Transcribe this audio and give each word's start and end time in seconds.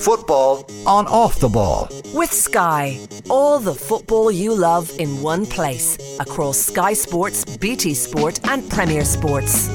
Football 0.00 0.70
on 0.86 1.06
off 1.06 1.40
the 1.40 1.48
ball. 1.48 1.88
With 2.12 2.32
Sky, 2.32 2.98
all 3.28 3.58
the 3.58 3.74
football 3.74 4.30
you 4.30 4.54
love 4.54 4.90
in 4.98 5.22
one 5.22 5.46
place 5.46 5.98
across 6.20 6.58
Sky 6.58 6.92
Sports, 6.94 7.56
BT 7.56 7.94
Sport, 7.94 8.40
and 8.48 8.68
Premier 8.70 9.04
Sports. 9.04 9.68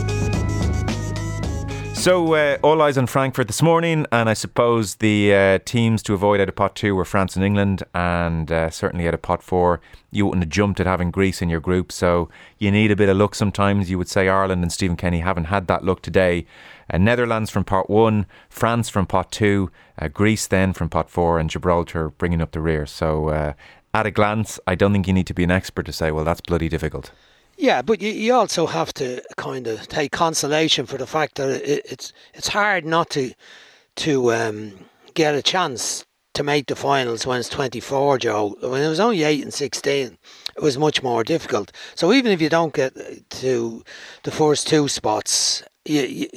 So, 2.03 2.33
uh, 2.33 2.57
all 2.61 2.81
eyes 2.81 2.97
on 2.97 3.07
Frankfurt 3.07 3.47
this 3.47 3.61
morning, 3.61 4.05
and 4.11 4.29
I 4.29 4.33
suppose 4.33 4.95
the 4.95 5.33
uh, 5.33 5.59
teams 5.63 6.03
to 6.03 6.13
avoid 6.13 6.41
out 6.41 6.49
of 6.49 6.55
pot 6.57 6.75
two 6.75 6.95
were 6.95 7.05
France 7.05 7.37
and 7.37 7.45
England, 7.45 7.81
and 7.95 8.51
uh, 8.51 8.69
certainly 8.71 9.07
out 9.07 9.13
of 9.13 9.21
pot 9.21 9.41
four, 9.41 9.79
you 10.11 10.25
wouldn't 10.25 10.43
have 10.43 10.51
jumped 10.51 10.81
at 10.81 10.85
having 10.85 11.11
Greece 11.11 11.41
in 11.41 11.47
your 11.47 11.61
group. 11.61 11.93
So, 11.93 12.27
you 12.59 12.71
need 12.71 12.91
a 12.91 12.97
bit 12.97 13.07
of 13.07 13.15
luck 13.15 13.35
sometimes. 13.35 13.89
You 13.89 13.97
would 13.97 14.09
say 14.09 14.27
Ireland 14.27 14.63
and 14.63 14.71
Stephen 14.73 14.97
Kenny 14.97 15.21
haven't 15.21 15.45
had 15.45 15.67
that 15.67 15.85
luck 15.85 16.01
today. 16.01 16.45
Uh, 16.91 16.97
Netherlands 16.97 17.49
from 17.49 17.63
pot 17.63 17.89
one, 17.89 18.25
France 18.49 18.89
from 18.89 19.05
pot 19.05 19.31
two, 19.31 19.71
uh, 19.97 20.09
Greece 20.09 20.45
then 20.45 20.73
from 20.73 20.89
pot 20.89 21.09
four, 21.09 21.39
and 21.39 21.49
Gibraltar 21.49 22.09
bringing 22.09 22.41
up 22.41 22.51
the 22.51 22.59
rear. 22.59 22.85
So, 22.85 23.29
uh, 23.29 23.53
at 23.93 24.05
a 24.05 24.11
glance, 24.11 24.59
I 24.67 24.75
don't 24.75 24.91
think 24.91 25.07
you 25.07 25.13
need 25.13 25.27
to 25.27 25.33
be 25.33 25.45
an 25.45 25.51
expert 25.51 25.85
to 25.85 25.93
say, 25.93 26.11
well, 26.11 26.25
that's 26.25 26.41
bloody 26.41 26.67
difficult. 26.67 27.13
Yeah, 27.63 27.81
but 27.81 28.01
you, 28.01 28.11
you 28.11 28.33
also 28.33 28.65
have 28.65 28.93
to 28.95 29.23
kind 29.37 29.67
of 29.67 29.87
take 29.87 30.11
consolation 30.11 30.85
for 30.85 30.97
the 30.97 31.07
fact 31.07 31.35
that 31.35 31.47
it, 31.47 31.85
it's 31.89 32.11
it's 32.33 32.49
hard 32.49 32.85
not 32.85 33.09
to 33.11 33.31
to 33.95 34.33
um, 34.33 34.73
get 35.13 35.33
a 35.33 35.41
chance 35.41 36.03
to 36.33 36.43
make 36.43 36.65
the 36.67 36.75
finals 36.75 37.25
when 37.25 37.39
it's 37.39 37.47
24, 37.47 38.17
Joe. 38.17 38.57
When 38.59 38.81
it 38.81 38.89
was 38.89 38.99
only 38.99 39.23
8 39.23 39.43
and 39.43 39.53
16, 39.53 40.17
it 40.57 40.61
was 40.61 40.77
much 40.77 41.01
more 41.01 41.23
difficult. 41.23 41.71
So 41.95 42.11
even 42.11 42.33
if 42.33 42.41
you 42.41 42.49
don't 42.49 42.73
get 42.73 42.95
to 43.29 43.83
the 44.23 44.31
first 44.31 44.67
two 44.67 44.89
spots, 44.89 45.63
you, 45.85 46.01
you, 46.01 46.27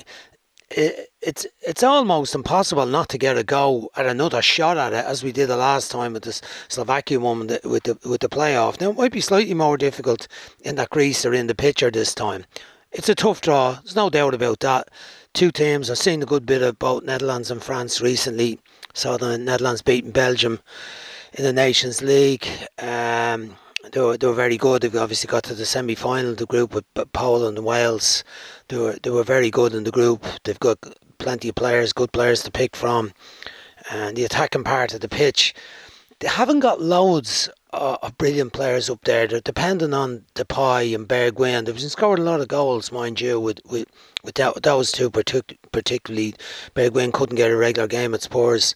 it, 0.70 1.10
it's 1.20 1.46
it's 1.62 1.82
almost 1.82 2.34
impossible 2.34 2.86
not 2.86 3.08
to 3.10 3.18
get 3.18 3.38
a 3.38 3.44
go 3.44 3.90
at 3.96 4.06
another 4.06 4.42
shot 4.42 4.76
at 4.76 4.92
it, 4.92 5.04
as 5.04 5.22
we 5.22 5.32
did 5.32 5.48
the 5.48 5.56
last 5.56 5.90
time 5.90 6.12
with 6.12 6.24
the 6.24 6.40
Slovakia 6.68 7.20
one 7.20 7.40
with 7.40 7.48
the, 7.48 7.68
with 7.68 7.82
the 7.84 8.08
with 8.08 8.20
the 8.20 8.28
playoff. 8.28 8.80
Now 8.80 8.90
it 8.90 8.96
might 8.96 9.12
be 9.12 9.20
slightly 9.20 9.54
more 9.54 9.76
difficult 9.76 10.28
in 10.62 10.76
that 10.76 10.90
Greece 10.90 11.24
are 11.24 11.34
in 11.34 11.46
the 11.46 11.54
picture 11.54 11.90
this 11.90 12.14
time. 12.14 12.44
It's 12.92 13.08
a 13.08 13.14
tough 13.14 13.40
draw. 13.40 13.74
There's 13.74 13.96
no 13.96 14.10
doubt 14.10 14.34
about 14.34 14.60
that. 14.60 14.88
Two 15.34 15.50
teams. 15.50 15.90
I've 15.90 15.98
seen 15.98 16.22
a 16.22 16.26
good 16.26 16.46
bit 16.46 16.62
of 16.62 16.78
both 16.78 17.04
Netherlands 17.04 17.50
and 17.50 17.62
France 17.62 18.00
recently. 18.00 18.58
Saw 18.94 19.18
the 19.18 19.36
Netherlands 19.36 19.82
beating 19.82 20.12
Belgium 20.12 20.60
in 21.34 21.44
the 21.44 21.52
Nations 21.52 22.00
League. 22.00 22.48
Um, 22.78 23.56
they 23.92 24.00
were, 24.00 24.16
they 24.16 24.26
were 24.26 24.34
very 24.34 24.56
good. 24.56 24.82
They've 24.82 24.96
obviously 24.96 25.28
got 25.28 25.44
to 25.44 25.54
the 25.54 25.66
semi 25.66 25.94
final 25.94 26.34
the 26.34 26.46
group 26.46 26.74
with 26.74 26.84
Poland 27.12 27.58
and 27.58 27.66
Wales. 27.66 28.24
They 28.68 28.76
were 28.76 28.96
they 29.02 29.10
were 29.10 29.24
very 29.24 29.50
good 29.50 29.74
in 29.74 29.84
the 29.84 29.90
group. 29.90 30.24
They've 30.44 30.58
got 30.58 30.78
plenty 31.18 31.48
of 31.48 31.54
players, 31.54 31.92
good 31.92 32.12
players 32.12 32.42
to 32.42 32.50
pick 32.50 32.76
from, 32.76 33.12
and 33.90 34.16
the 34.16 34.24
attacking 34.24 34.64
part 34.64 34.94
of 34.94 35.00
the 35.00 35.08
pitch. 35.08 35.54
They 36.20 36.28
haven't 36.28 36.60
got 36.60 36.80
loads 36.80 37.50
of 37.72 38.16
brilliant 38.16 38.52
players 38.54 38.88
up 38.88 39.04
there. 39.04 39.26
They're 39.26 39.40
dependent 39.40 39.92
on 39.92 40.24
Depay 40.34 40.94
and 40.94 41.06
Bergwijn. 41.06 41.66
They've 41.66 41.76
been 41.76 41.90
scored 41.90 42.18
a 42.18 42.22
lot 42.22 42.40
of 42.40 42.48
goals, 42.48 42.90
mind 42.90 43.20
you, 43.20 43.38
with 43.38 43.60
with, 43.66 43.86
with 44.24 44.34
that, 44.36 44.62
those 44.62 44.92
two 44.92 45.10
partic- 45.10 45.58
particularly. 45.72 46.34
Bergwijn 46.74 47.12
couldn't 47.12 47.36
get 47.36 47.50
a 47.50 47.56
regular 47.56 47.86
game 47.86 48.14
at 48.14 48.22
Spurs. 48.22 48.74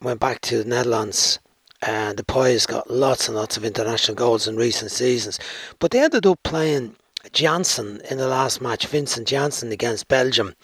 Went 0.00 0.20
back 0.20 0.40
to 0.42 0.58
the 0.62 0.68
Netherlands 0.68 1.38
and 1.82 2.18
Depay's 2.18 2.66
got 2.66 2.90
lots 2.90 3.28
and 3.28 3.36
lots 3.36 3.56
of 3.56 3.64
international 3.64 4.14
goals 4.14 4.48
in 4.48 4.56
recent 4.56 4.90
seasons. 4.90 5.38
But 5.78 5.90
they 5.90 6.00
ended 6.00 6.26
up 6.26 6.42
playing 6.42 6.96
Janssen 7.32 8.00
in 8.10 8.18
the 8.18 8.28
last 8.28 8.60
match, 8.60 8.86
Vincent 8.86 9.28
Janssen 9.28 9.72
against 9.72 10.08
Belgium, 10.08 10.54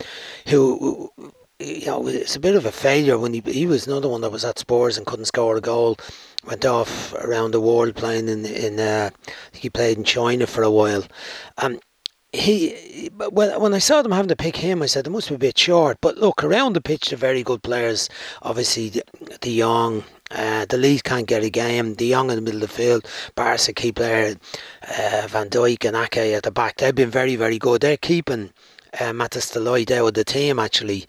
who 0.48 1.10
you 1.60 1.86
know 1.86 2.06
it's 2.06 2.36
a 2.36 2.40
bit 2.40 2.56
of 2.56 2.66
a 2.66 2.72
failure 2.72 3.18
when 3.18 3.34
he 3.34 3.42
he 3.46 3.66
was 3.66 3.86
another 3.86 4.08
one 4.08 4.22
that 4.22 4.32
was 4.32 4.44
at 4.44 4.58
Spurs 4.58 4.96
and 4.96 5.06
couldn't 5.06 5.26
score 5.26 5.56
a 5.56 5.60
goal. 5.60 5.96
Went 6.46 6.64
off 6.64 7.14
around 7.14 7.52
the 7.52 7.60
world 7.60 7.94
playing 7.94 8.28
in 8.28 8.44
in 8.44 8.80
uh, 8.80 9.10
he 9.52 9.70
played 9.70 9.98
in 9.98 10.04
China 10.04 10.46
for 10.46 10.62
a 10.62 10.70
while. 10.70 11.04
Um, 11.58 11.80
he 12.34 13.10
when 13.30 13.60
when 13.60 13.74
I 13.74 13.78
saw 13.78 14.02
them 14.02 14.12
having 14.12 14.28
to 14.28 14.36
pick 14.36 14.56
him, 14.56 14.82
I 14.82 14.86
said 14.86 15.04
they 15.04 15.10
must 15.10 15.28
be 15.28 15.36
a 15.36 15.38
bit 15.38 15.56
short. 15.56 15.98
But 16.00 16.18
look, 16.18 16.42
around 16.42 16.74
the 16.74 16.80
pitch, 16.80 17.10
they're 17.10 17.18
very 17.18 17.42
good 17.42 17.62
players. 17.62 18.08
Obviously, 18.42 18.88
the, 18.88 19.02
the 19.40 19.52
young, 19.52 20.04
uh, 20.34 20.64
de 20.66 20.76
Ligt 20.76 21.04
can't 21.04 21.26
get 21.26 21.42
a 21.42 21.50
game. 21.50 21.94
De 21.94 22.10
Jong 22.10 22.30
in 22.30 22.36
the 22.36 22.42
middle 22.42 22.62
of 22.62 22.68
the 22.68 22.74
field, 22.74 23.08
Barca 23.34 23.72
key 23.72 23.92
player, 23.92 24.36
uh, 24.82 25.26
Van 25.28 25.48
Dijk 25.48 25.84
and 25.86 25.96
Ake 25.96 26.34
at 26.34 26.42
the 26.42 26.50
back. 26.50 26.76
They've 26.76 26.94
been 26.94 27.10
very 27.10 27.36
very 27.36 27.58
good. 27.58 27.80
They're 27.80 27.96
keeping. 27.96 28.50
Uh, 29.00 29.12
Matthijs 29.12 29.52
de 29.52 29.58
Ligt 29.58 29.90
out 29.90 30.06
of 30.06 30.14
the 30.14 30.22
team 30.22 30.60
actually, 30.60 31.04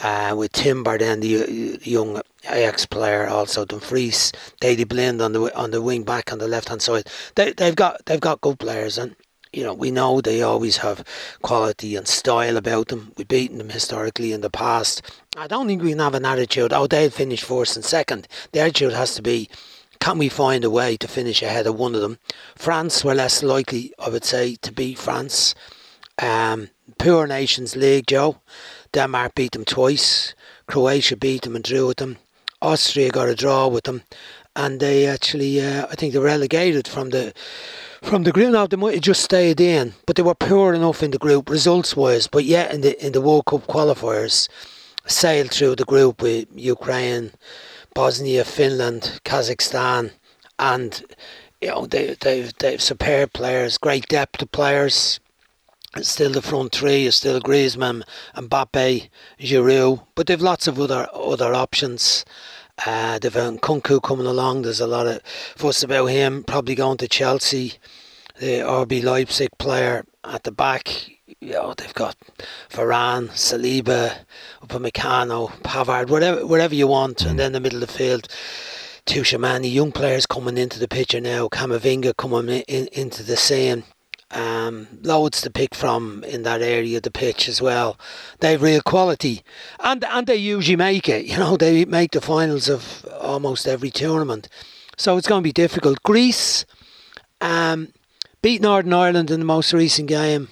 uh, 0.00 0.34
with 0.36 0.52
Timber 0.52 0.98
then 0.98 1.20
the 1.20 1.42
uh, 1.42 1.78
young 1.80 2.20
Ajax 2.44 2.84
player 2.84 3.26
also 3.28 3.64
Dumfries, 3.64 4.30
Daley 4.60 4.84
Blind 4.84 5.22
on 5.22 5.32
the 5.32 5.56
on 5.56 5.70
the 5.70 5.80
wing 5.80 6.02
back 6.02 6.32
on 6.32 6.38
the 6.38 6.48
left 6.48 6.68
hand 6.68 6.82
side. 6.82 7.06
They 7.36 7.52
they've 7.52 7.74
got 7.74 8.04
they've 8.04 8.20
got 8.20 8.42
good 8.42 8.58
players 8.58 8.98
and 8.98 9.16
you 9.52 9.64
know, 9.64 9.74
we 9.74 9.90
know 9.90 10.20
they 10.20 10.42
always 10.42 10.78
have 10.78 11.04
quality 11.42 11.96
and 11.96 12.06
style 12.06 12.56
about 12.56 12.88
them. 12.88 13.12
We've 13.16 13.26
beaten 13.26 13.58
them 13.58 13.70
historically 13.70 14.32
in 14.32 14.42
the 14.42 14.50
past. 14.50 15.02
I 15.36 15.46
don't 15.46 15.66
think 15.66 15.82
we 15.82 15.90
can 15.90 15.98
have 15.98 16.14
an 16.14 16.24
attitude, 16.24 16.72
oh, 16.72 16.86
they'll 16.86 17.10
finish 17.10 17.42
first 17.42 17.76
and 17.76 17.84
second. 17.84 18.28
The 18.52 18.60
attitude 18.60 18.92
has 18.92 19.14
to 19.14 19.22
be, 19.22 19.48
can 19.98 20.18
we 20.18 20.28
find 20.28 20.64
a 20.64 20.70
way 20.70 20.96
to 20.96 21.08
finish 21.08 21.42
ahead 21.42 21.66
of 21.66 21.78
one 21.78 21.94
of 21.94 22.00
them? 22.00 22.18
France 22.56 23.04
were 23.04 23.14
less 23.14 23.42
likely, 23.42 23.92
I 23.98 24.08
would 24.08 24.24
say, 24.24 24.56
to 24.62 24.72
beat 24.72 24.98
France. 24.98 25.54
Um, 26.20 26.70
poor 26.98 27.26
Nations 27.26 27.76
League, 27.76 28.06
Joe. 28.06 28.40
Denmark 28.92 29.34
beat 29.34 29.52
them 29.52 29.64
twice. 29.64 30.34
Croatia 30.66 31.16
beat 31.16 31.42
them 31.42 31.56
and 31.56 31.64
drew 31.64 31.88
with 31.88 31.98
them. 31.98 32.18
Austria 32.62 33.10
got 33.10 33.28
a 33.28 33.34
draw 33.34 33.66
with 33.68 33.84
them. 33.84 34.02
And 34.54 34.80
they 34.80 35.06
actually, 35.06 35.60
uh, 35.60 35.86
I 35.90 35.94
think, 35.94 36.12
they 36.12 36.18
relegated 36.18 36.86
from 36.86 37.10
the 37.10 37.32
from 38.02 38.22
the 38.22 38.32
group 38.32 38.52
now 38.52 38.66
they 38.66 38.76
might 38.76 38.94
have 38.94 39.02
just 39.02 39.22
stayed 39.22 39.60
in, 39.60 39.94
but 40.06 40.16
they 40.16 40.22
were 40.22 40.34
poor 40.34 40.74
enough 40.74 41.02
in 41.02 41.10
the 41.10 41.18
group 41.18 41.50
results 41.50 41.96
wise. 41.96 42.26
But 42.26 42.44
yet 42.44 42.72
in 42.72 42.80
the 42.80 43.04
in 43.04 43.12
the 43.12 43.20
World 43.20 43.46
Cup 43.46 43.66
qualifiers, 43.66 44.48
sailed 45.06 45.50
through 45.50 45.76
the 45.76 45.84
group 45.84 46.22
with 46.22 46.48
Ukraine, 46.54 47.32
Bosnia, 47.94 48.44
Finland, 48.44 49.20
Kazakhstan, 49.24 50.12
and 50.58 51.04
you 51.60 51.68
know 51.68 51.86
they 51.86 52.16
they 52.20 52.50
they've 52.58 52.82
superb 52.82 53.32
players, 53.32 53.78
great 53.78 54.06
depth 54.08 54.42
of 54.42 54.52
players. 54.52 55.20
Still 56.00 56.30
the 56.30 56.40
front 56.40 56.72
three 56.72 57.06
is 57.06 57.16
still 57.16 57.40
Griezmann, 57.40 58.04
Mbappe, 58.36 59.08
Giroud, 59.40 60.06
but 60.14 60.28
they've 60.28 60.40
lots 60.40 60.68
of 60.68 60.78
other 60.78 61.08
other 61.12 61.52
options. 61.52 62.24
Uh, 62.86 63.18
they've 63.18 63.32
Nkunku 63.32 64.02
coming 64.02 64.26
along. 64.26 64.62
There's 64.62 64.80
a 64.80 64.86
lot 64.86 65.06
of 65.06 65.22
fuss 65.56 65.82
about 65.82 66.06
him. 66.06 66.44
Probably 66.44 66.74
going 66.74 66.98
to 66.98 67.08
Chelsea. 67.08 67.74
The 68.38 68.60
RB 68.60 69.02
Leipzig 69.02 69.50
player 69.58 70.06
at 70.24 70.44
the 70.44 70.52
back. 70.52 71.08
You 71.40 71.52
know, 71.52 71.74
they've 71.76 71.94
got 71.94 72.16
Varane, 72.70 73.28
Saliba, 73.30 74.24
Upamecano, 74.62 75.50
Pavard, 75.62 76.08
whatever, 76.08 76.46
whatever 76.46 76.74
you 76.74 76.86
want. 76.86 77.18
Mm. 77.18 77.30
And 77.30 77.38
then 77.38 77.52
the 77.52 77.60
middle 77.60 77.82
of 77.82 77.88
the 77.88 77.94
field, 77.94 78.28
Tchouameni, 79.06 79.72
young 79.72 79.92
players 79.92 80.26
coming 80.26 80.56
into 80.56 80.78
the 80.78 80.88
picture 80.88 81.20
now. 81.20 81.48
Camavinga 81.48 82.16
coming 82.16 82.48
in, 82.48 82.62
in, 82.62 82.88
into 82.92 83.22
the 83.22 83.36
scene. 83.36 83.84
Um, 84.32 84.86
loads 85.02 85.40
to 85.40 85.50
pick 85.50 85.74
from 85.74 86.22
in 86.22 86.44
that 86.44 86.62
area 86.62 86.98
of 86.98 87.02
the 87.02 87.10
pitch 87.10 87.48
as 87.48 87.60
well. 87.60 87.98
They've 88.38 88.62
real 88.62 88.80
quality, 88.80 89.42
and 89.80 90.04
and 90.04 90.26
they 90.26 90.36
usually 90.36 90.76
make 90.76 91.08
it. 91.08 91.24
You 91.26 91.36
know, 91.36 91.56
they 91.56 91.84
make 91.84 92.12
the 92.12 92.20
finals 92.20 92.68
of 92.68 93.04
almost 93.20 93.66
every 93.66 93.90
tournament, 93.90 94.48
so 94.96 95.16
it's 95.16 95.26
going 95.26 95.42
to 95.42 95.48
be 95.48 95.52
difficult. 95.52 96.02
Greece 96.04 96.64
um, 97.40 97.92
beat 98.42 98.60
Northern 98.62 98.92
Ireland 98.92 99.30
in 99.30 99.40
the 99.40 99.46
most 99.46 99.72
recent 99.72 100.08
game. 100.08 100.48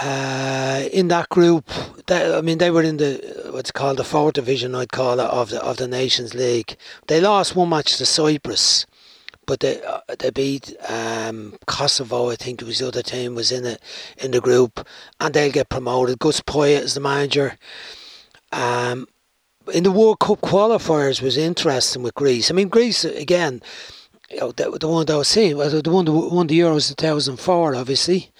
Uh, 0.00 0.84
in 0.92 1.08
that 1.08 1.28
group, 1.28 1.68
they, 2.06 2.34
I 2.34 2.40
mean, 2.40 2.58
they 2.58 2.70
were 2.70 2.82
in 2.82 2.98
the 2.98 3.50
what's 3.50 3.72
called 3.72 3.98
the 3.98 4.04
fourth 4.04 4.34
division. 4.34 4.74
I'd 4.74 4.92
call 4.92 5.18
it 5.18 5.26
of 5.26 5.50
the 5.50 5.62
of 5.62 5.76
the 5.78 5.88
Nations 5.88 6.34
League. 6.34 6.76
They 7.08 7.20
lost 7.20 7.56
one 7.56 7.70
match 7.70 7.96
to 7.96 8.06
Cyprus 8.06 8.86
but 9.50 9.58
they 9.58 9.82
uh, 9.82 9.98
they 10.20 10.30
beat 10.30 10.76
um, 10.88 11.58
Kosovo. 11.66 12.30
I 12.30 12.36
think 12.36 12.62
it 12.62 12.66
was 12.66 12.78
the 12.78 12.86
other 12.86 13.02
team 13.02 13.34
was 13.34 13.50
in 13.50 13.66
it 13.66 13.82
in 14.16 14.30
the 14.30 14.40
group, 14.40 14.86
and 15.18 15.34
they'll 15.34 15.50
get 15.50 15.68
promoted. 15.68 16.20
Gus 16.20 16.40
Poyet 16.40 16.82
is 16.82 16.94
the 16.94 17.00
manager. 17.00 17.58
Um, 18.52 19.08
in 19.74 19.82
the 19.82 19.90
World 19.90 20.20
Cup 20.20 20.40
qualifiers 20.40 21.20
was 21.20 21.36
interesting 21.36 22.04
with 22.04 22.14
Greece. 22.14 22.48
I 22.48 22.54
mean, 22.54 22.68
Greece 22.68 23.04
again. 23.04 23.60
You 24.30 24.38
know, 24.38 24.52
the, 24.52 24.70
the 24.78 24.86
one 24.86 25.06
that 25.06 25.14
I 25.14 25.16
was 25.16 25.26
seeing, 25.26 25.58
the 25.58 25.90
one 25.90 26.04
that 26.04 26.12
won 26.12 26.46
the 26.46 26.60
Euros 26.60 26.88
in 26.88 26.94
2004, 26.94 27.74
obviously. 27.74 28.30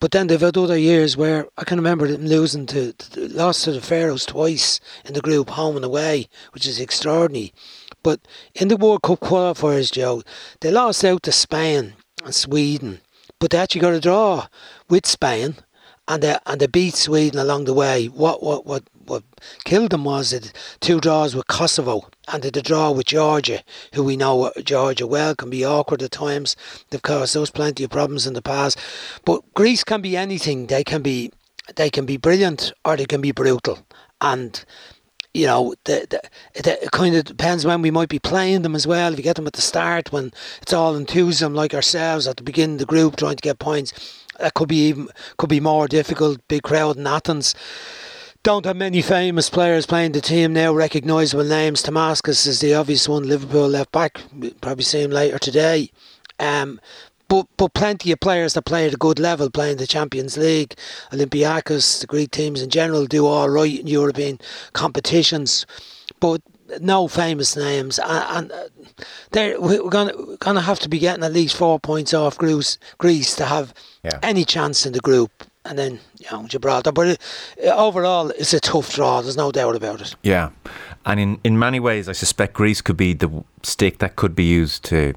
But 0.00 0.12
then 0.12 0.28
they've 0.28 0.40
had 0.40 0.56
other 0.56 0.78
years 0.78 1.14
where 1.14 1.46
I 1.58 1.64
can 1.64 1.76
remember 1.76 2.08
them 2.08 2.26
losing 2.26 2.64
to, 2.66 2.94
to 2.94 3.28
lost 3.28 3.64
to 3.64 3.72
the 3.72 3.82
Faroes 3.82 4.24
twice 4.24 4.80
in 5.04 5.12
the 5.12 5.20
group, 5.20 5.50
home 5.50 5.76
and 5.76 5.84
away, 5.84 6.28
which 6.52 6.66
is 6.66 6.80
extraordinary. 6.80 7.52
But 8.04 8.20
in 8.54 8.68
the 8.68 8.76
World 8.76 9.02
Cup 9.02 9.18
qualifiers, 9.18 9.90
Joe, 9.90 10.22
they 10.60 10.70
lost 10.70 11.04
out 11.04 11.24
to 11.24 11.32
Spain 11.32 11.94
and 12.24 12.34
Sweden, 12.34 13.00
but 13.40 13.50
they 13.50 13.58
actually 13.58 13.80
got 13.80 13.94
a 13.94 14.00
draw 14.00 14.46
with 14.88 15.06
Spain 15.06 15.56
and 16.06 16.22
they 16.22 16.36
and 16.46 16.60
they 16.60 16.66
beat 16.66 16.94
Sweden 16.94 17.40
along 17.40 17.64
the 17.64 17.74
way. 17.74 18.06
What 18.06 18.42
what 18.42 18.66
what 18.66 18.84
what 19.06 19.22
killed 19.64 19.90
them 19.90 20.04
was 20.04 20.32
it 20.32 20.52
two 20.80 21.00
draws 21.00 21.34
with 21.34 21.46
Kosovo 21.46 22.08
and 22.28 22.42
the 22.42 22.62
draw 22.62 22.90
with 22.90 23.06
Georgia, 23.06 23.62
who 23.94 24.04
we 24.04 24.16
know 24.16 24.44
uh, 24.44 24.60
Georgia 24.62 25.06
well 25.06 25.34
can 25.34 25.50
be 25.50 25.64
awkward 25.64 26.02
at 26.02 26.10
times. 26.10 26.56
They've 26.90 27.02
caused 27.02 27.36
us 27.36 27.50
plenty 27.50 27.84
of 27.84 27.90
problems 27.90 28.26
in 28.26 28.34
the 28.34 28.42
past, 28.42 28.78
but 29.24 29.42
Greece 29.54 29.84
can 29.84 30.00
be 30.00 30.16
anything. 30.16 30.66
They 30.66 30.84
can 30.84 31.02
be 31.02 31.32
they 31.76 31.90
can 31.90 32.04
be 32.04 32.18
brilliant 32.18 32.72
or 32.84 32.96
they 32.96 33.06
can 33.06 33.22
be 33.22 33.32
brutal, 33.32 33.86
and 34.20 34.62
you 35.34 35.46
know, 35.46 35.74
the, 35.84 36.06
the, 36.08 36.62
the, 36.62 36.84
it 36.84 36.90
kind 36.92 37.16
of 37.16 37.24
depends 37.24 37.66
when 37.66 37.82
we 37.82 37.90
might 37.90 38.08
be 38.08 38.20
playing 38.20 38.62
them 38.62 38.76
as 38.76 38.86
well. 38.86 39.12
If 39.12 39.18
you 39.18 39.24
get 39.24 39.36
them 39.36 39.48
at 39.48 39.52
the 39.54 39.60
start, 39.60 40.12
when 40.12 40.32
it's 40.62 40.72
all 40.72 40.94
enthusiasm 40.94 41.54
like 41.54 41.74
ourselves 41.74 42.28
at 42.28 42.36
the 42.36 42.44
beginning 42.44 42.76
of 42.76 42.80
the 42.80 42.86
group 42.86 43.16
trying 43.16 43.36
to 43.36 43.42
get 43.42 43.58
points, 43.58 43.92
that 44.38 44.54
could 44.54 44.68
be 44.68 44.88
even 44.88 45.08
could 45.36 45.50
be 45.50 45.60
more 45.60 45.88
difficult. 45.88 46.46
Big 46.48 46.62
crowd 46.62 46.96
in 46.96 47.06
Athens. 47.06 47.54
Don't 48.44 48.66
have 48.66 48.76
many 48.76 49.00
famous 49.00 49.48
players 49.48 49.86
playing 49.86 50.12
the 50.12 50.20
team 50.20 50.52
now, 50.52 50.72
recognisable 50.72 51.44
names. 51.44 51.82
Tsimikas 51.82 52.46
is 52.46 52.60
the 52.60 52.74
obvious 52.74 53.08
one, 53.08 53.26
Liverpool 53.26 53.68
left 53.68 53.90
back. 53.90 54.20
Probably 54.60 54.84
see 54.84 55.02
him 55.02 55.10
later 55.10 55.38
today. 55.38 55.90
Um, 56.38 56.78
but 57.28 57.46
but 57.56 57.74
plenty 57.74 58.12
of 58.12 58.20
players 58.20 58.54
that 58.54 58.64
play 58.64 58.86
at 58.86 58.94
a 58.94 58.98
good 58.98 59.18
level 59.18 59.50
playing 59.50 59.78
the 59.78 59.86
Champions 59.86 60.36
League, 60.36 60.74
Olympiacos, 61.12 62.00
the 62.00 62.06
Greek 62.06 62.30
teams 62.30 62.62
in 62.62 62.70
general 62.70 63.06
do 63.06 63.26
all 63.26 63.48
right 63.48 63.80
in 63.80 63.86
European 63.86 64.38
competitions, 64.72 65.66
but 66.20 66.40
no 66.80 67.08
famous 67.08 67.56
names, 67.56 67.98
and, 67.98 68.50
uh, 68.50 68.68
and 69.32 69.62
we're 69.62 69.88
gonna 69.88 70.12
gonna 70.40 70.60
have 70.60 70.78
to 70.80 70.88
be 70.88 70.98
getting 70.98 71.24
at 71.24 71.32
least 71.32 71.56
four 71.56 71.78
points 71.78 72.14
off 72.14 72.38
Greece, 72.38 72.78
Greece 72.98 73.36
to 73.36 73.44
have 73.44 73.74
yeah. 74.02 74.18
any 74.22 74.44
chance 74.44 74.86
in 74.86 74.92
the 74.92 75.00
group 75.00 75.30
and 75.64 75.78
then 75.78 75.98
you 76.18 76.26
know 76.30 76.46
Gibraltar. 76.46 76.92
But 76.92 77.06
it, 77.08 77.20
overall, 77.64 78.30
it's 78.30 78.52
a 78.54 78.60
tough 78.60 78.94
draw. 78.94 79.20
There's 79.20 79.36
no 79.36 79.52
doubt 79.52 79.76
about 79.76 80.00
it. 80.00 80.14
Yeah, 80.22 80.50
and 81.04 81.20
in 81.20 81.40
in 81.44 81.58
many 81.58 81.80
ways, 81.80 82.08
I 82.08 82.12
suspect 82.12 82.54
Greece 82.54 82.80
could 82.80 82.96
be 82.96 83.12
the 83.12 83.44
stick 83.62 83.98
that 83.98 84.16
could 84.16 84.34
be 84.34 84.44
used 84.44 84.84
to 84.84 85.14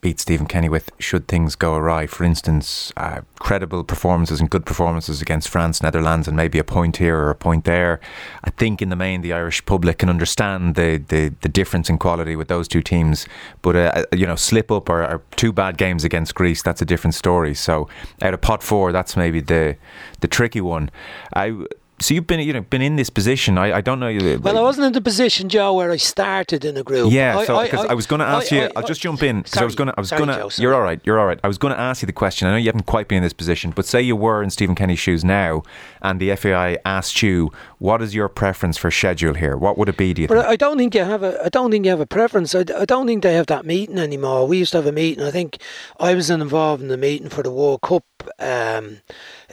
beat 0.00 0.20
Stephen 0.20 0.46
Kenny 0.46 0.68
with 0.68 0.90
should 0.98 1.26
things 1.26 1.56
go 1.56 1.74
awry. 1.74 2.06
For 2.06 2.22
instance, 2.22 2.92
uh, 2.96 3.22
credible 3.40 3.82
performances 3.82 4.40
and 4.40 4.48
good 4.48 4.64
performances 4.64 5.20
against 5.20 5.48
France, 5.48 5.82
Netherlands, 5.82 6.28
and 6.28 6.36
maybe 6.36 6.58
a 6.58 6.64
point 6.64 6.98
here 6.98 7.16
or 7.16 7.30
a 7.30 7.34
point 7.34 7.64
there. 7.64 7.98
I 8.44 8.50
think 8.50 8.80
in 8.80 8.90
the 8.90 8.96
main 8.96 9.22
the 9.22 9.32
Irish 9.32 9.64
public 9.66 9.98
can 9.98 10.08
understand 10.08 10.76
the 10.76 11.02
the, 11.08 11.34
the 11.40 11.48
difference 11.48 11.90
in 11.90 11.98
quality 11.98 12.36
with 12.36 12.48
those 12.48 12.68
two 12.68 12.82
teams. 12.82 13.26
But 13.60 13.74
uh, 13.76 13.92
uh 13.94 14.16
you 14.16 14.26
know, 14.26 14.36
slip 14.36 14.70
up 14.70 14.88
or, 14.88 15.02
or, 15.02 15.22
two 15.36 15.52
bad 15.52 15.76
games 15.76 16.04
against 16.04 16.34
Greece, 16.34 16.62
that's 16.62 16.82
a 16.82 16.84
different 16.84 17.14
story. 17.14 17.54
So 17.54 17.88
out 18.22 18.34
of 18.34 18.40
pot 18.40 18.62
four, 18.62 18.92
that's 18.92 19.16
maybe 19.16 19.40
the 19.40 19.76
the 20.20 20.28
tricky 20.28 20.60
one. 20.60 20.90
I 21.34 21.64
so 22.00 22.14
you've 22.14 22.26
been 22.26 22.40
you 22.40 22.52
know 22.52 22.60
been 22.60 22.82
in 22.82 22.96
this 22.96 23.10
position. 23.10 23.58
I, 23.58 23.78
I 23.78 23.80
don't 23.80 24.00
know. 24.00 24.08
You 24.08 24.38
Well, 24.38 24.56
I 24.56 24.60
wasn't 24.60 24.86
in 24.86 24.92
the 24.92 25.00
position, 25.00 25.48
Joe, 25.48 25.74
where 25.74 25.90
I 25.90 25.96
started 25.96 26.64
in 26.64 26.76
a 26.76 26.82
group. 26.82 27.12
Yeah, 27.12 27.44
so 27.44 27.62
because 27.62 27.84
I, 27.84 27.88
I, 27.88 27.90
I, 27.90 27.94
was 27.94 28.06
going 28.06 28.20
to 28.20 28.26
ask 28.26 28.52
I, 28.52 28.56
you, 28.56 28.70
I'll 28.76 28.86
just 28.86 29.00
jump 29.00 29.22
in 29.22 29.42
because 29.42 29.56
I 29.58 29.64
was 29.64 29.74
going 29.74 29.88
to. 29.88 29.94
I 29.96 30.00
was 30.00 30.10
going 30.10 30.28
to. 30.28 30.50
You're 30.60 30.74
all 30.74 30.82
right. 30.82 31.00
You're 31.04 31.18
all 31.18 31.26
right. 31.26 31.40
I 31.42 31.48
was 31.48 31.58
going 31.58 31.74
to 31.74 31.80
ask 31.80 32.02
you 32.02 32.06
the 32.06 32.12
question. 32.12 32.46
I 32.48 32.52
know 32.52 32.56
you 32.56 32.66
haven't 32.66 32.86
quite 32.86 33.08
been 33.08 33.18
in 33.18 33.22
this 33.24 33.32
position, 33.32 33.72
but 33.74 33.84
say 33.84 34.00
you 34.00 34.16
were 34.16 34.42
in 34.42 34.50
Stephen 34.50 34.74
Kenny's 34.74 34.98
shoes 34.98 35.24
now, 35.24 35.62
and 36.02 36.20
the 36.20 36.34
FAI 36.36 36.78
asked 36.84 37.22
you, 37.22 37.52
"What 37.78 38.00
is 38.02 38.14
your 38.14 38.28
preference 38.28 38.78
for 38.78 38.90
schedule 38.90 39.34
here? 39.34 39.56
What 39.56 39.76
would 39.76 39.88
it 39.88 39.96
be?" 39.96 40.14
Do 40.14 40.22
you? 40.22 40.28
But 40.28 40.38
think? 40.38 40.48
I 40.48 40.56
don't 40.56 40.78
think 40.78 40.94
you 40.94 41.04
have 41.04 41.22
a. 41.22 41.44
I 41.44 41.48
don't 41.48 41.70
think 41.70 41.84
you 41.84 41.90
have 41.90 42.00
a 42.00 42.06
preference. 42.06 42.54
I, 42.54 42.60
I 42.60 42.84
don't 42.84 43.06
think 43.06 43.22
they 43.22 43.34
have 43.34 43.46
that 43.46 43.66
meeting 43.66 43.98
anymore. 43.98 44.46
We 44.46 44.58
used 44.58 44.72
to 44.72 44.78
have 44.78 44.86
a 44.86 44.92
meeting. 44.92 45.24
I 45.24 45.30
think 45.30 45.58
I 45.98 46.14
was 46.14 46.30
involved 46.30 46.82
in 46.82 46.88
the 46.88 46.96
meeting 46.96 47.28
for 47.28 47.42
the 47.42 47.50
World 47.50 47.80
Cup 47.82 48.04
um, 48.38 49.00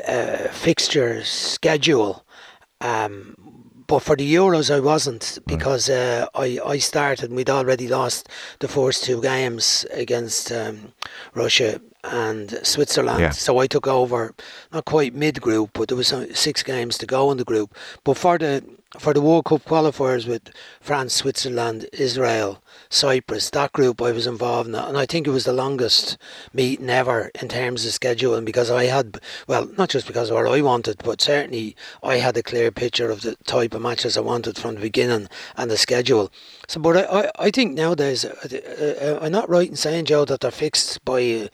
uh, 0.08 0.50
fixture 0.50 1.24
schedule 1.24 2.26
um, 2.86 3.36
but 3.88 4.02
for 4.02 4.16
the 4.16 4.36
Euros, 4.36 4.70
I 4.74 4.80
wasn't 4.80 5.40
because 5.46 5.90
uh, 5.90 6.26
I 6.34 6.60
I 6.76 6.80
started. 6.80 7.26
and 7.26 7.36
We'd 7.36 7.50
already 7.50 7.88
lost 7.88 8.30
the 8.60 8.68
first 8.68 9.04
two 9.04 9.22
games 9.22 9.86
against 9.92 10.52
um, 10.52 10.94
Russia 11.34 11.80
and 12.04 12.60
Switzerland. 12.64 13.20
Yeah. 13.20 13.32
So 13.32 13.62
I 13.64 13.68
took 13.68 13.88
over, 13.88 14.34
not 14.72 14.86
quite 14.86 15.14
mid 15.14 15.42
group, 15.42 15.70
but 15.74 15.88
there 15.88 15.98
was 15.98 16.14
six 16.34 16.64
games 16.64 16.98
to 16.98 17.06
go 17.06 17.32
in 17.32 17.38
the 17.38 17.44
group. 17.44 17.76
But 18.04 18.18
for 18.18 18.38
the 18.38 18.64
for 19.00 19.14
the 19.14 19.22
World 19.22 19.46
Cup 19.46 19.64
qualifiers 19.64 20.28
with 20.28 20.52
France, 20.82 21.14
Switzerland, 21.14 21.88
Israel, 21.94 22.62
Cyprus, 22.90 23.50
that 23.52 23.74
group 23.74 24.02
I 24.02 24.12
was 24.12 24.28
involved 24.28 24.70
in, 24.70 24.76
and 24.76 24.98
I 24.98 25.06
think 25.06 25.28
it 25.28 25.32
was 25.32 25.46
the 25.46 25.54
longest 25.54 26.18
meeting 26.54 26.90
ever 26.90 27.32
in 27.42 27.48
terms 27.48 27.86
of 27.86 27.92
scheduling 27.92 28.46
because 28.46 28.72
I 28.72 28.86
had, 28.86 29.20
well, 29.48 29.70
not 29.78 29.90
just 29.90 30.08
because 30.08 30.30
of 30.30 30.36
what 30.36 30.48
I 30.48 30.62
wanted, 30.62 31.02
but 31.04 31.22
certainly 31.22 31.76
I 32.04 32.18
had 32.18 32.38
a 32.38 32.44
clear 32.44 32.72
picture 32.72 33.10
of 33.10 33.22
the 33.22 33.36
type 33.46 33.74
of 33.74 33.82
matches 33.82 34.18
I 34.18 34.22
wanted 34.22 34.58
from 34.58 34.76
the 34.76 34.82
beginning 34.82 35.28
and 35.58 35.72
the 35.72 35.78
schedule. 35.78 36.32
So, 36.68 36.80
but 36.80 36.98
I, 36.98 37.22
I, 37.22 37.32
I 37.48 37.52
think 37.52 37.74
nowadays, 37.74 38.26
uh, 38.26 38.38
uh, 39.02 39.20
I'm 39.22 39.32
not 39.32 39.50
right 39.50 39.70
in 39.70 39.76
saying, 39.76 40.06
Joe, 40.06 40.26
that 40.26 40.42
they're 40.42 40.52
fixed 40.52 41.04
by 41.06 41.50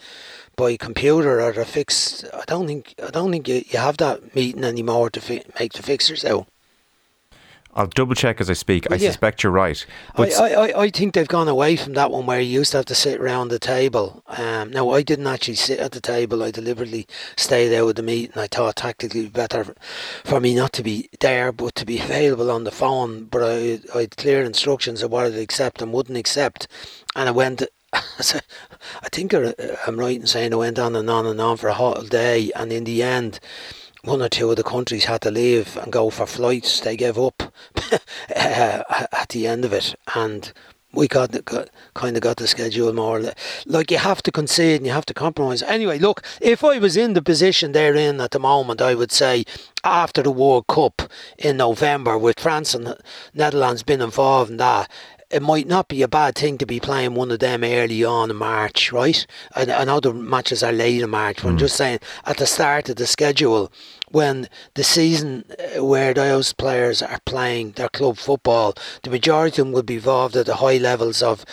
by 0.58 0.76
computer 0.78 1.42
or 1.42 1.52
they're 1.54 1.66
fixed. 1.66 2.26
I 2.34 2.44
don't 2.46 2.68
think 2.68 2.94
I 3.02 3.10
don't 3.10 3.32
think 3.32 3.48
you, 3.48 3.64
you 3.68 3.80
have 3.80 3.98
that 3.98 4.36
meeting 4.36 4.64
anymore 4.64 5.10
to 5.12 5.22
fi- 5.22 5.44
make 5.60 5.74
the 5.74 5.84
fixtures 5.84 6.26
out. 6.26 6.48
I'll 7.74 7.88
double 7.88 8.16
check 8.16 8.42
as 8.42 8.50
I 8.50 8.54
speak. 8.54 8.88
Well, 8.90 9.00
I 9.00 9.02
yeah. 9.02 9.10
suspect 9.10 9.44
you're 9.44 9.52
right. 9.52 9.86
But 10.16 10.34
I, 10.34 10.54
I, 10.54 10.82
I 10.84 10.90
think 10.90 11.14
they've 11.14 11.28
gone 11.28 11.48
away 11.48 11.76
from 11.76 11.94
that 11.94 12.12
one 12.12 12.26
where 12.26 12.40
you 12.40 12.60
used 12.60 12.72
to 12.72 12.78
have 12.78 12.86
to 12.88 12.96
sit 12.96 13.20
around 13.20 13.48
the 13.48 13.60
table. 13.60 14.24
Um, 14.28 14.72
now, 14.72 14.90
I 14.90 15.04
didn't 15.04 15.28
actually 15.28 15.56
sit 15.56 15.80
at 15.80 15.94
the 15.94 16.02
table. 16.02 16.44
I 16.44 16.52
deliberately 16.52 17.08
stayed 17.38 17.74
out 17.76 17.90
of 17.90 17.96
the 17.96 18.04
meeting. 18.04 18.34
I 18.36 18.48
thought 18.48 18.76
tactically 18.76 19.30
better 19.30 19.74
for 20.26 20.40
me 20.40 20.54
not 20.54 20.74
to 20.74 20.84
be 20.84 21.10
there, 21.22 21.52
but 21.52 21.76
to 21.76 21.86
be 21.86 22.00
available 22.00 22.52
on 22.52 22.66
the 22.66 22.72
phone. 22.72 23.26
But 23.26 23.44
I, 23.44 23.80
I 23.96 24.02
had 24.02 24.18
clear 24.18 24.44
instructions 24.44 25.02
of 25.02 25.12
what 25.12 25.26
I'd 25.26 25.36
accept 25.36 25.82
and 25.82 25.94
wouldn't 25.94 26.18
accept. 26.18 26.68
And 27.16 27.30
I 27.30 27.32
went 27.32 27.64
I 27.94 29.10
think 29.12 29.34
I'm 29.34 30.00
right 30.00 30.16
in 30.16 30.26
saying 30.26 30.54
I 30.54 30.58
went 30.58 30.80
on 30.80 30.96
and 30.96 31.10
on 31.10 31.26
and 31.26 31.42
on 31.42 31.58
for 31.58 31.68
a 31.68 31.74
whole 31.74 32.04
day, 32.04 32.50
and 32.56 32.72
in 32.72 32.86
the 32.86 33.04
end, 33.04 33.42
one 34.04 34.22
or 34.22 34.30
two 34.30 34.50
of 34.50 34.58
the 34.58 34.64
countries 34.64 35.06
had 35.06 35.22
to 35.22 35.32
leave 35.32 35.78
and 35.78 35.92
go 35.92 36.10
for 36.10 36.26
flights. 36.26 36.80
They 36.80 36.98
gave 36.98 37.18
up 37.18 37.54
uh, 37.92 37.98
at 39.12 39.30
the 39.30 39.48
end 39.48 39.66
of 39.66 39.74
it, 39.74 39.96
and 40.16 40.52
we 40.94 41.08
got, 41.08 41.46
got 41.46 41.70
kind 41.94 42.18
of 42.18 42.22
got 42.22 42.38
the 42.38 42.48
schedule 42.48 42.92
more 42.94 43.34
like 43.66 43.92
you 43.92 43.98
have 43.98 44.22
to 44.24 44.32
concede 44.32 44.78
and 44.78 44.86
you 44.86 44.92
have 44.92 45.06
to 45.06 45.14
compromise. 45.14 45.62
Anyway, 45.64 46.00
look, 46.00 46.24
if 46.42 46.64
I 46.64 46.80
was 46.80 46.98
in 46.98 47.14
the 47.14 47.22
position 47.22 47.72
they're 47.72 47.96
in 47.96 48.20
at 48.20 48.32
the 48.32 48.40
moment, 48.40 48.82
I 48.82 48.96
would 48.96 49.12
say 49.12 49.46
after 49.84 50.22
the 50.22 50.32
World 50.32 50.68
Cup 50.68 51.04
in 51.38 51.58
November, 51.58 52.18
with 52.18 52.40
France 52.40 52.74
and 52.74 52.96
Netherlands 53.34 53.84
being 53.84 54.02
involved 54.02 54.52
in 54.52 54.58
that, 54.58 54.90
it 55.32 55.42
might 55.42 55.68
not 55.68 55.88
be 55.88 56.02
a 56.02 56.08
bad 56.08 56.36
thing 56.36 56.58
to 56.58 56.66
be 56.66 56.80
playing 56.80 57.14
one 57.14 57.32
of 57.32 57.40
them 57.40 57.64
early 57.64 58.04
on 58.04 58.30
in 58.30 58.36
March, 58.36 58.92
right? 58.92 59.26
I, 59.56 59.72
I 59.72 59.84
know 59.86 60.00
the 60.00 60.14
matches 60.14 60.62
are 60.62 60.72
late 60.72 61.02
in 61.02 61.10
March, 61.10 61.38
but 61.38 61.46
mm. 61.46 61.52
I'm 61.52 61.58
just 61.58 61.76
saying 61.76 62.00
at 62.26 62.38
the 62.38 62.46
start 62.46 62.90
of 62.90 62.98
the 62.98 63.08
schedule, 63.08 63.72
when 64.10 64.50
the 64.74 64.84
season 64.84 65.46
uh, 65.58 65.84
where 65.84 66.14
those 66.14 66.54
players 66.54 67.02
are 67.02 67.20
playing 67.26 67.72
their 67.72 67.90
club 67.90 68.18
football, 68.18 68.74
the 69.04 69.10
majority 69.10 69.62
of 69.62 69.68
them 69.68 69.74
will 69.74 69.84
be 69.84 69.96
involved 69.96 70.36
at 70.36 70.46
the 70.46 70.56
high 70.56 70.78
levels 70.78 71.24
of 71.24 71.46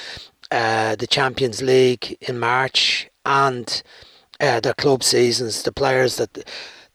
uh, 0.51 0.97
the 0.97 1.07
Champions 1.07 1.63
League 1.63 2.17
in 2.23 2.39
March 2.39 3.09
and 3.25 3.83
uh, 4.41 4.61
their 4.61 4.75
club 4.75 5.03
seasons. 5.05 5.63
The 5.63 5.73
players 5.73 6.17
that 6.17 6.45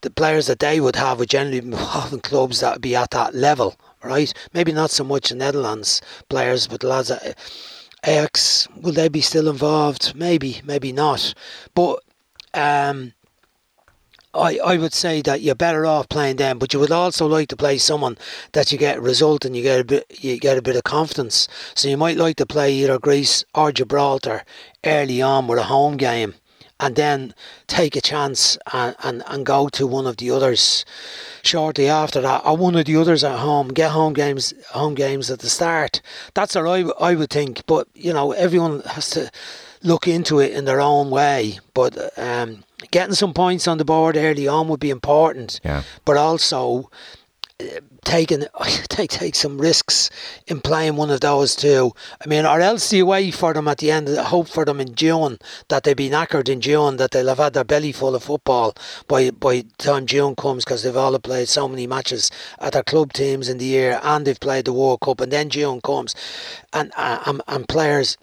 the 0.02 0.10
players 0.10 0.48
that 0.48 0.58
they 0.58 0.80
would 0.80 0.96
have 0.96 1.18
would 1.18 1.30
generally 1.30 1.60
be 1.60 1.66
involved 1.72 2.12
in 2.12 2.20
clubs 2.20 2.60
that 2.60 2.74
would 2.74 2.82
be 2.82 2.94
at 2.94 3.10
that 3.12 3.34
level 3.34 3.74
right? 4.04 4.32
Maybe 4.52 4.72
not 4.72 4.90
so 4.90 5.04
much 5.04 5.30
the 5.30 5.34
Netherlands 5.34 6.00
players, 6.28 6.66
but 6.66 6.82
lads 6.82 7.10
at 7.10 7.38
Ajax, 8.04 8.68
will 8.80 8.92
they 8.92 9.08
be 9.08 9.20
still 9.20 9.48
involved? 9.48 10.14
Maybe, 10.14 10.60
maybe 10.64 10.92
not. 10.92 11.34
But 11.74 12.00
um, 12.52 13.14
I, 14.34 14.58
I 14.58 14.76
would 14.76 14.92
say 14.92 15.22
that 15.22 15.42
you're 15.42 15.54
better 15.54 15.86
off 15.86 16.08
playing 16.08 16.36
them, 16.36 16.58
but 16.58 16.72
you 16.72 16.80
would 16.80 16.90
also 16.90 17.26
like 17.26 17.48
to 17.48 17.56
play 17.56 17.78
someone 17.78 18.18
that 18.52 18.72
you 18.72 18.78
get 18.78 18.98
a 18.98 19.00
result 19.00 19.44
and 19.44 19.56
you 19.56 19.62
get 19.62 19.80
a 19.80 19.84
bit 19.84 20.06
you 20.22 20.38
get 20.38 20.58
a 20.58 20.62
bit 20.62 20.76
of 20.76 20.84
confidence. 20.84 21.48
So 21.74 21.88
you 21.88 21.96
might 21.96 22.16
like 22.16 22.36
to 22.36 22.46
play 22.46 22.72
either 22.74 22.98
Greece 22.98 23.44
or 23.54 23.72
Gibraltar 23.72 24.44
early 24.84 25.22
on 25.22 25.46
with 25.46 25.58
a 25.58 25.64
home 25.64 25.96
game 25.96 26.34
and 26.80 26.96
then 26.96 27.34
take 27.66 27.96
a 27.96 28.00
chance 28.00 28.58
and, 28.72 28.96
and, 29.02 29.22
and 29.26 29.46
go 29.46 29.68
to 29.68 29.86
one 29.86 30.06
of 30.06 30.16
the 30.16 30.30
others 30.30 30.84
shortly 31.42 31.88
after 31.88 32.20
that, 32.20 32.42
or 32.44 32.56
one 32.56 32.74
of 32.74 32.84
the 32.84 32.96
others 32.96 33.22
at 33.22 33.38
home, 33.38 33.68
get 33.68 33.90
home 33.90 34.12
games, 34.12 34.52
home 34.70 34.94
games 34.94 35.30
at 35.30 35.38
the 35.38 35.48
start. 35.48 36.00
That's 36.34 36.54
what 36.54 36.66
I, 36.66 36.80
I 37.00 37.14
would 37.14 37.30
think. 37.30 37.64
But 37.66 37.88
you 37.94 38.12
know, 38.12 38.32
everyone 38.32 38.80
has 38.80 39.10
to 39.10 39.30
look 39.82 40.08
into 40.08 40.40
it 40.40 40.52
in 40.52 40.64
their 40.64 40.80
own 40.80 41.10
way. 41.10 41.58
But 41.74 42.18
um, 42.18 42.64
getting 42.90 43.14
some 43.14 43.32
points 43.34 43.68
on 43.68 43.78
the 43.78 43.84
board 43.84 44.16
early 44.16 44.48
on 44.48 44.68
would 44.68 44.80
be 44.80 44.90
important. 44.90 45.60
Yeah. 45.64 45.82
But 46.04 46.16
also 46.16 46.90
taking 48.04 48.44
take 48.88 49.10
take 49.10 49.34
some 49.34 49.60
risks 49.60 50.10
in 50.46 50.60
playing 50.60 50.96
one 50.96 51.10
of 51.10 51.20
those 51.20 51.54
two. 51.54 51.92
I 52.20 52.28
mean, 52.28 52.44
or 52.46 52.60
else 52.60 52.90
the 52.90 53.00
away 53.00 53.30
for 53.30 53.54
them 53.54 53.68
at 53.68 53.78
the 53.78 53.90
end. 53.90 54.08
Hope 54.08 54.48
for 54.48 54.64
them 54.64 54.80
in 54.80 54.94
June 54.94 55.38
that 55.68 55.84
they'll 55.84 55.94
be 55.94 56.10
knackered 56.10 56.48
in 56.48 56.60
June, 56.60 56.96
that 56.96 57.12
they'll 57.12 57.28
have 57.28 57.38
had 57.38 57.54
their 57.54 57.64
belly 57.64 57.92
full 57.92 58.14
of 58.14 58.24
football 58.24 58.74
by 59.06 59.30
by 59.30 59.56
the 59.56 59.74
time 59.78 60.06
June 60.06 60.34
comes, 60.34 60.64
because 60.64 60.82
they've 60.82 60.96
all 60.96 61.18
played 61.18 61.48
so 61.48 61.68
many 61.68 61.86
matches 61.86 62.30
at 62.58 62.72
their 62.72 62.82
club 62.82 63.12
teams 63.12 63.48
in 63.48 63.58
the 63.58 63.64
year, 63.64 64.00
and 64.02 64.26
they've 64.26 64.40
played 64.40 64.64
the 64.64 64.72
World 64.72 65.00
Cup, 65.00 65.20
and 65.20 65.32
then 65.32 65.48
June 65.48 65.80
comes, 65.80 66.14
and 66.72 66.92
uh, 66.96 67.20
and, 67.26 67.40
and 67.46 67.68
players 67.68 68.16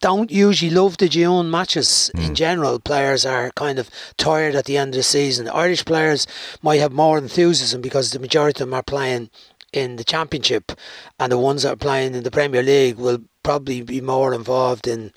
don't 0.00 0.30
usually 0.30 0.70
love 0.70 0.96
the 0.96 1.08
June 1.08 1.50
matches 1.50 2.10
mm. 2.14 2.26
in 2.26 2.34
general. 2.34 2.78
Players 2.78 3.24
are 3.24 3.50
kind 3.50 3.78
of 3.78 3.90
tired 4.16 4.54
at 4.54 4.64
the 4.64 4.76
end 4.76 4.94
of 4.94 4.98
the 4.98 5.02
season. 5.02 5.48
Irish 5.48 5.84
players 5.84 6.26
might 6.62 6.80
have 6.80 6.92
more 6.92 7.18
enthusiasm 7.18 7.80
because 7.80 8.10
the 8.10 8.18
majority 8.18 8.62
of 8.62 8.68
them 8.68 8.74
are 8.74 8.82
playing 8.82 9.30
in 9.72 9.96
the 9.96 10.04
championship, 10.04 10.72
and 11.20 11.30
the 11.30 11.38
ones 11.38 11.62
that 11.62 11.72
are 11.72 11.76
playing 11.76 12.14
in 12.14 12.24
the 12.24 12.30
Premier 12.30 12.62
League 12.62 12.96
will 12.96 13.20
probably 13.42 13.82
be 13.82 14.00
more 14.00 14.34
involved 14.34 14.88
in 14.88 15.12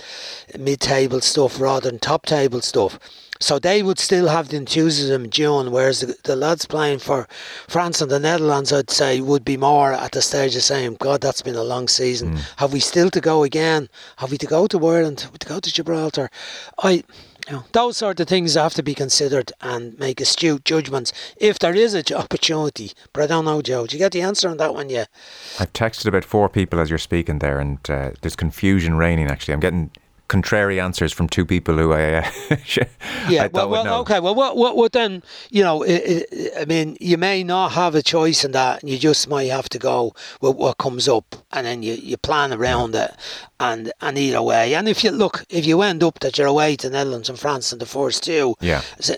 mid-table 0.57 1.21
stuff 1.21 1.59
rather 1.59 1.89
than 1.89 1.99
top-table 1.99 2.61
stuff. 2.61 2.99
So 3.39 3.59
they 3.59 3.83
would 3.83 3.99
still 3.99 4.27
have 4.27 4.49
the 4.49 4.57
enthusiasm 4.57 5.25
in 5.25 5.29
June, 5.29 5.71
whereas 5.71 6.01
the, 6.01 6.15
the, 6.23 6.35
lads 6.35 6.65
playing 6.65 6.99
for 6.99 7.27
France 7.67 8.01
and 8.01 8.09
the 8.09 8.19
Netherlands, 8.19 8.71
I'd 8.71 8.89
say, 8.89 9.21
would 9.21 9.43
be 9.43 9.57
more 9.57 9.93
at 9.93 10.11
the 10.11 10.21
stage 10.21 10.55
of 10.55 10.63
saying, 10.63 10.97
God, 10.99 11.21
that's 11.21 11.41
been 11.41 11.55
a 11.55 11.63
long 11.63 11.87
season. 11.87 12.35
Mm. 12.35 12.53
Have 12.57 12.73
we 12.73 12.79
still 12.79 13.09
to 13.09 13.19
go 13.19 13.43
again? 13.43 13.89
Have 14.17 14.31
we 14.31 14.37
to 14.37 14.45
go 14.45 14.67
to 14.67 14.87
Ireland? 14.87 15.21
Have 15.21 15.31
we 15.31 15.39
to 15.39 15.47
go 15.47 15.59
to 15.59 15.73
Gibraltar? 15.73 16.29
I. 16.81 17.03
You 17.49 17.55
know, 17.57 17.65
those 17.73 17.97
sort 17.97 18.21
of 18.21 18.29
things 18.29 18.53
have 18.53 18.73
to 18.75 18.83
be 18.83 18.93
considered 18.93 19.51
and 19.59 19.99
make 19.99 20.21
astute 20.21 20.63
judgments 20.63 21.11
if 21.35 21.59
there 21.59 21.75
is 21.75 21.93
an 21.93 22.05
opportunity. 22.15 22.93
But 23.11 23.23
I 23.23 23.27
don't 23.27 23.43
know, 23.43 23.61
Joe. 23.61 23.81
Did 23.81 23.91
you 23.91 23.99
get 23.99 24.13
the 24.13 24.21
answer 24.21 24.47
on 24.47 24.55
that 24.59 24.73
one 24.73 24.89
yet? 24.89 25.09
I've 25.59 25.73
texted 25.73 26.05
about 26.05 26.23
four 26.23 26.47
people 26.47 26.79
as 26.79 26.89
you're 26.89 26.97
speaking 26.97 27.39
there, 27.39 27.59
and 27.59 27.79
uh, 27.89 28.11
there's 28.21 28.37
confusion 28.37 28.95
reigning. 28.95 29.27
Actually, 29.27 29.55
I'm 29.55 29.59
getting 29.59 29.91
contrary 30.33 30.79
answers 30.79 31.13
from 31.13 31.29
two 31.29 31.45
people 31.45 31.77
who 31.77 31.93
I, 31.93 32.15
uh, 32.15 32.31
yeah, 33.29 33.43
I 33.43 33.47
well, 33.53 33.69
well 33.69 33.99
okay, 33.99 34.19
well, 34.19 34.33
what, 34.33 34.57
what, 34.57 34.75
what 34.75 34.91
then? 34.91 35.21
You 35.51 35.61
know, 35.61 35.83
it, 35.83 36.25
it, 36.31 36.53
I 36.59 36.65
mean, 36.65 36.97
you 36.99 37.19
may 37.19 37.43
not 37.43 37.73
have 37.73 37.93
a 37.93 38.01
choice 38.01 38.43
in 38.43 38.51
that, 38.53 38.81
and 38.81 38.89
you 38.89 38.97
just 38.97 39.29
might 39.29 39.51
have 39.51 39.69
to 39.69 39.77
go 39.77 40.15
with 40.41 40.55
what 40.55 40.79
comes 40.79 41.07
up, 41.07 41.35
and 41.51 41.67
then 41.67 41.83
you, 41.83 41.93
you 41.93 42.17
plan 42.17 42.51
around 42.51 42.95
it, 42.95 43.11
and 43.63 43.91
and 44.01 44.17
either 44.17 44.41
way, 44.41 44.75
and 44.75 44.89
if 44.89 45.03
you 45.03 45.12
look, 45.12 45.46
if 45.50 45.65
you 45.65 45.82
end 45.82 46.03
up 46.03 46.20
that 46.20 46.38
you're 46.38 46.48
away 46.48 46.75
to 46.75 46.89
Netherlands 46.89 47.29
and 47.29 47.39
France 47.39 47.72
in 47.72 47.79
the 47.79 47.86
first 47.86 48.24
two, 48.24 48.55
yeah, 48.60 48.82
as, 49.00 49.15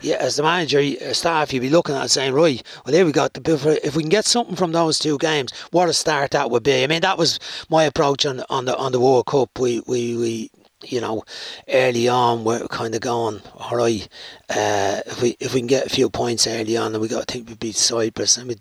yeah, 0.00 0.16
as 0.16 0.36
the 0.36 0.42
manager, 0.42 0.80
uh, 0.80 1.12
staff, 1.12 1.52
you'd 1.52 1.60
be 1.60 1.70
looking 1.70 1.94
at 1.94 2.10
saying, 2.10 2.34
right, 2.34 2.62
well, 2.84 2.92
there 2.92 3.06
we 3.06 3.12
got 3.12 3.32
the 3.34 3.80
if 3.84 3.94
we 3.94 4.02
can 4.02 4.10
get 4.10 4.24
something 4.24 4.56
from 4.56 4.72
those 4.72 4.98
two 4.98 5.18
games, 5.18 5.52
what 5.70 5.88
a 5.88 5.92
start 5.92 6.32
that 6.32 6.50
would 6.50 6.64
be. 6.64 6.82
I 6.82 6.86
mean, 6.88 7.02
that 7.02 7.18
was 7.18 7.38
my 7.68 7.84
approach 7.84 8.26
on 8.26 8.42
on 8.50 8.64
the 8.64 8.76
on 8.76 8.92
the 8.92 9.00
World 9.00 9.26
Cup. 9.26 9.58
We 9.58 9.82
we 9.86 10.16
we 10.16 10.50
you 10.84 11.00
know, 11.00 11.24
early 11.68 12.08
on 12.08 12.44
we're 12.44 12.66
kind 12.68 12.94
of 12.94 13.00
going, 13.00 13.40
all 13.56 13.76
right, 13.76 14.08
uh, 14.50 15.00
if 15.06 15.22
we 15.22 15.36
if 15.40 15.54
we 15.54 15.60
can 15.60 15.66
get 15.66 15.86
a 15.86 15.90
few 15.90 16.10
points 16.10 16.46
early 16.46 16.76
on, 16.76 16.92
and 16.92 17.00
we 17.00 17.08
got 17.08 17.22
I 17.28 17.32
think 17.32 17.48
we 17.48 17.54
beat 17.54 17.76
Cyprus, 17.76 18.36
and 18.36 18.48
we 18.48 18.56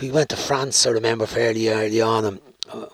we 0.00 0.10
went 0.10 0.28
to 0.30 0.36
France. 0.36 0.86
I 0.86 0.90
remember 0.90 1.26
fairly 1.26 1.68
early 1.68 2.00
on, 2.00 2.24
and 2.24 2.40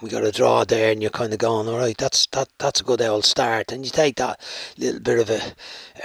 we 0.01 0.09
got 0.11 0.25
a 0.25 0.33
draw 0.33 0.65
there, 0.65 0.93
and 0.93 1.03
you're 1.03 1.11
kind 1.11 1.33
of 1.33 1.39
going, 1.39 1.69
all 1.69 1.79
right, 1.79 1.97
that's 1.97 2.27
that 2.29 2.49
that's 2.59 2.81
a 2.81 2.85
good 2.85 3.03
old 3.03 3.25
start, 3.25 3.73
and 3.73 3.85
you 3.85 3.91
take 3.91 4.17
that 4.17 4.41
little 4.79 5.01
bit 5.01 5.19
of 5.19 5.31
a, 5.31 5.41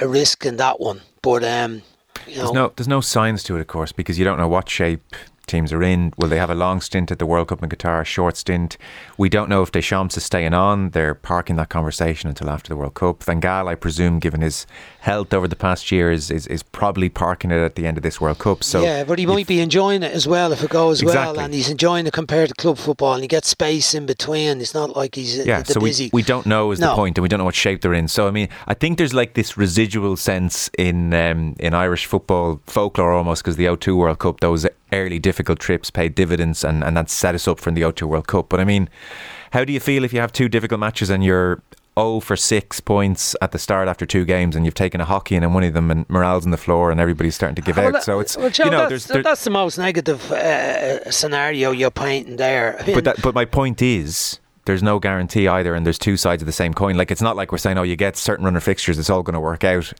a 0.01 0.07
risk 0.07 0.45
in 0.45 0.57
that 0.57 0.79
one, 0.79 1.01
but 1.21 1.43
um. 1.43 1.81
You 2.27 2.35
know, 2.35 2.41
there's 2.43 2.53
no 2.53 2.73
there's 2.75 2.87
no 2.87 3.01
signs 3.01 3.41
to 3.45 3.57
it, 3.57 3.61
of 3.61 3.67
course, 3.67 3.91
because 3.91 4.19
you 4.19 4.25
don't 4.25 4.37
know 4.37 4.47
what 4.47 4.69
shape 4.69 5.15
teams 5.51 5.72
are 5.72 5.84
in. 5.84 6.13
Will 6.17 6.29
they 6.29 6.38
have 6.38 6.50
a 6.50 6.55
long 6.55 6.81
stint 6.81 7.12
at 7.12 7.20
the 7.20 7.25
World 7.25 7.50
Cup 7.50 7.62
in 7.62 7.70
Qatar, 7.70 8.01
a 8.01 8.05
short 8.05 8.38
stint? 8.38 8.77
We 9.17 9.29
don't 9.29 9.50
know 9.50 9.62
if 9.62 9.72
Deschamps 9.72 10.17
is 10.17 10.24
staying 10.24 10.53
on. 10.53 10.91
They're 10.91 11.13
parking 11.13 11.58
that 11.58 11.70
conversation 11.70 12.29
until 12.29 12.50
after 12.50 12.70
the 12.70 12.77
World 12.77 12.96
Cup. 12.96 13.24
Van 13.24 13.41
Gaal, 13.41 13.67
I 13.67 13.75
presume, 13.75 14.20
given 14.20 14.41
his 14.41 14.65
health 15.01 15.34
over 15.34 15.48
the 15.48 15.55
past 15.55 15.91
year, 15.91 16.12
is, 16.12 16.31
is, 16.31 16.48
is 16.48 16.63
probably 16.63 17.10
parking 17.10 17.51
it 17.51 17.60
at 17.60 17.75
the 17.75 17.86
end 17.86 17.98
of 17.98 18.03
this 18.03 18.20
World 18.22 18.39
Cup. 18.39 18.63
So 18.63 18.81
Yeah, 18.81 19.03
but 19.03 19.20
he 19.20 19.25
might 19.25 19.48
be 19.48 19.60
enjoying 19.60 20.03
it 20.03 20.12
as 20.12 20.27
well 20.27 20.51
if 20.51 20.63
it 20.63 20.70
goes 20.70 21.01
exactly. 21.01 21.38
well. 21.38 21.46
And 21.46 21.53
he's 21.53 21.70
enjoying 21.70 22.08
it 22.08 22.13
compared 22.13 22.50
to 22.50 22.55
club 22.55 22.77
football 22.77 23.13
and 23.13 23.22
he 23.22 23.27
gets 23.27 23.50
space 23.50 23.93
in 23.93 24.05
between. 24.05 24.62
It's 24.62 24.74
not 24.74 24.96
like 24.96 25.15
he's 25.15 25.46
yeah, 25.46 25.63
so 25.63 25.79
busy. 25.79 26.05
We, 26.13 26.22
we 26.22 26.24
don't 26.24 26.46
know 26.46 26.72
is 26.72 26.79
no. 26.79 26.89
the 26.89 26.96
point 26.96 27.17
and 27.17 27.24
we 27.24 27.29
don't 27.29 27.39
know 27.39 27.46
what 27.46 27.55
shape 27.55 27.81
they're 27.81 27.93
in. 27.93 28.08
So, 28.08 28.27
I 28.27 28.31
mean, 28.31 28.48
I 28.67 28.74
think 28.74 28.98
there's 28.98 29.13
like 29.13 29.34
this 29.34 29.58
residual 29.58 30.15
sense 30.15 30.70
in, 30.77 31.13
um, 31.13 31.55
in 31.60 31.74
Irish 31.74 32.05
football 32.05 32.62
folklore 32.65 33.12
almost 33.12 33.43
because 33.43 33.58
the 33.58 33.65
O2 33.65 33.98
World 33.98 34.20
Cup, 34.20 34.39
those 34.39 34.65
early 34.91 35.20
difficult 35.41 35.60
trips 35.60 35.89
paid 35.89 36.13
dividends 36.13 36.63
and, 36.63 36.83
and 36.83 36.95
that 36.95 37.10
set 37.10 37.33
us 37.33 37.48
up 37.48 37.60
for 37.60 37.71
the 37.71 37.81
O2 37.81 38.03
World 38.03 38.27
Cup. 38.27 38.48
But 38.48 38.60
I 38.60 38.63
mean, 38.63 38.89
how 39.53 39.65
do 39.65 39.74
you 39.74 39.79
feel 39.79 40.03
if 40.03 40.13
you 40.13 40.19
have 40.19 40.31
two 40.31 40.48
difficult 40.48 40.79
matches 40.79 41.10
and 41.10 41.24
you're 41.24 41.63
0 42.00 42.19
for 42.19 42.36
6 42.36 42.79
points 42.81 43.36
at 43.41 43.51
the 43.51 43.57
start 43.57 43.88
after 43.88 44.05
two 44.05 44.24
games 44.24 44.55
and 44.55 44.65
you've 44.65 44.75
taken 44.75 45.01
a 45.01 45.05
hockey 45.05 45.36
in 45.36 45.51
one 45.51 45.63
of 45.63 45.74
them 45.74 45.89
and 45.89 46.07
morale's 46.10 46.45
on 46.45 46.51
the 46.51 46.57
floor 46.57 46.91
and 46.91 47.00
everybody's 47.00 47.33
starting 47.33 47.55
to 47.55 47.62
give 47.63 47.77
well, 47.77 47.95
out. 47.95 48.03
So 48.03 48.19
it's, 48.19 48.38
well, 48.38 48.51
Joe, 48.51 48.65
you 48.65 48.71
know, 48.71 48.88
that's, 48.88 49.07
that's 49.07 49.43
the 49.43 49.50
most 49.50 49.79
negative 49.79 50.31
uh, 50.31 51.10
scenario 51.10 51.71
you're 51.71 51.89
painting 51.89 52.36
there. 52.36 52.79
I 52.79 52.86
mean, 52.86 52.95
but, 52.95 53.03
that, 53.05 53.21
but 53.24 53.33
my 53.33 53.45
point 53.45 53.81
is, 53.81 54.39
there's 54.65 54.83
no 54.83 55.00
guarantee 55.00 55.48
either, 55.48 55.74
and 55.74 55.88
there's 55.88 55.98
two 55.98 56.17
sides 56.17 56.43
of 56.43 56.45
the 56.45 56.51
same 56.51 56.75
coin. 56.75 56.95
Like 56.95 57.10
it's 57.10 57.21
not 57.21 57.36
like 57.36 57.51
we're 57.51 57.57
saying, 57.57 57.79
oh, 57.79 57.83
you 57.83 57.95
get 57.95 58.15
certain 58.15 58.45
runner 58.45 58.60
fixtures, 58.60 59.00
it's 59.00 59.10
all 59.10 59.24
going 59.24 59.33
to 59.33 59.39
work 59.39 59.63
out 59.63 59.91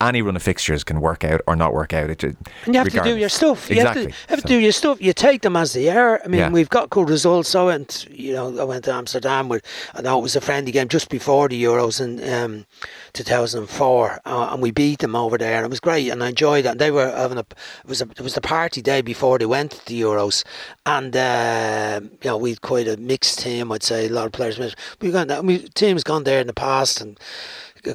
any 0.00 0.22
run 0.22 0.36
of 0.36 0.42
fixtures 0.42 0.84
can 0.84 1.00
work 1.00 1.24
out 1.24 1.40
or 1.46 1.56
not 1.56 1.72
work 1.72 1.92
out. 1.92 2.10
It, 2.10 2.22
and 2.22 2.36
you 2.66 2.74
have 2.74 2.86
regardless. 2.86 2.92
to 2.92 3.02
do 3.02 3.16
your 3.18 3.28
stuff. 3.28 3.68
You 3.68 3.76
exactly. 3.76 4.04
have 4.04 4.12
to, 4.12 4.28
have 4.28 4.42
to 4.42 4.48
do 4.48 4.58
your 4.58 4.72
stuff. 4.72 5.00
You 5.00 5.12
take 5.12 5.42
them 5.42 5.56
as 5.56 5.72
they 5.72 5.88
are. 5.90 6.20
I 6.24 6.28
mean, 6.28 6.38
yeah. 6.38 6.50
we've 6.50 6.68
got 6.68 6.90
good 6.90 7.08
results. 7.08 7.54
I 7.54 7.64
went, 7.64 8.06
you 8.10 8.32
know, 8.32 8.60
I 8.60 8.64
went 8.64 8.84
to 8.84 8.92
Amsterdam 8.92 9.48
with, 9.48 9.64
I 9.94 10.02
know 10.02 10.18
it 10.18 10.22
was 10.22 10.36
a 10.36 10.40
friendly 10.40 10.70
game 10.70 10.88
just 10.88 11.08
before 11.08 11.48
the 11.48 11.62
Euros 11.62 12.00
in 12.00 12.22
um, 12.32 12.66
2004, 13.14 14.20
uh, 14.24 14.48
and 14.52 14.62
we 14.62 14.70
beat 14.70 15.00
them 15.00 15.16
over 15.16 15.36
there, 15.36 15.56
and 15.56 15.64
it 15.64 15.70
was 15.70 15.80
great, 15.80 16.08
and 16.08 16.22
I 16.22 16.28
enjoyed 16.28 16.64
it. 16.64 16.68
And 16.68 16.80
they 16.80 16.92
were 16.92 17.10
having 17.10 17.38
a, 17.38 17.40
it 17.40 17.56
was 17.86 18.00
a, 18.00 18.08
it 18.10 18.20
was 18.20 18.34
the 18.34 18.40
party 18.40 18.80
day 18.80 19.00
before 19.00 19.38
they 19.38 19.46
went 19.46 19.72
to 19.72 19.86
the 19.86 20.00
Euros, 20.00 20.44
and 20.86 21.16
uh, 21.16 22.00
you 22.02 22.30
know, 22.30 22.36
we 22.36 22.50
had 22.50 22.62
quite 22.62 22.86
a 22.86 22.96
mixed 22.96 23.40
team. 23.40 23.72
I'd 23.72 23.82
say 23.82 24.06
a 24.06 24.10
lot 24.10 24.26
of 24.26 24.32
players. 24.32 24.58
We've 25.00 25.12
got, 25.12 25.44
we 25.44 25.58
teams 25.70 26.04
gone 26.04 26.24
there 26.24 26.40
in 26.40 26.46
the 26.46 26.52
past, 26.52 27.00
and 27.00 27.18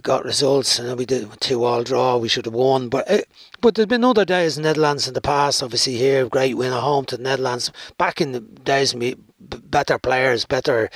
got 0.01 0.25
results, 0.25 0.79
and 0.79 0.97
we 0.97 1.05
did 1.05 1.29
two 1.39 1.63
all 1.63 1.83
draw. 1.83 2.17
We 2.17 2.27
should 2.27 2.45
have 2.45 2.53
won, 2.53 2.89
but 2.89 3.09
it, 3.09 3.21
uh, 3.21 3.33
but 3.61 3.75
there's 3.75 3.87
been 3.87 4.03
other 4.03 4.25
days 4.25 4.57
in 4.57 4.63
Netherlands 4.63 5.07
in 5.07 5.13
the 5.13 5.21
past. 5.21 5.61
Obviously, 5.61 5.93
here 5.93 6.27
great 6.27 6.57
win 6.57 6.73
at 6.73 6.81
home 6.81 7.05
to 7.05 7.17
the 7.17 7.23
Netherlands. 7.23 7.71
Back 7.97 8.19
in 8.19 8.31
the 8.31 8.39
days, 8.39 8.95
me 8.95 9.15
better 9.39 9.99
players, 9.99 10.45
better 10.45 10.89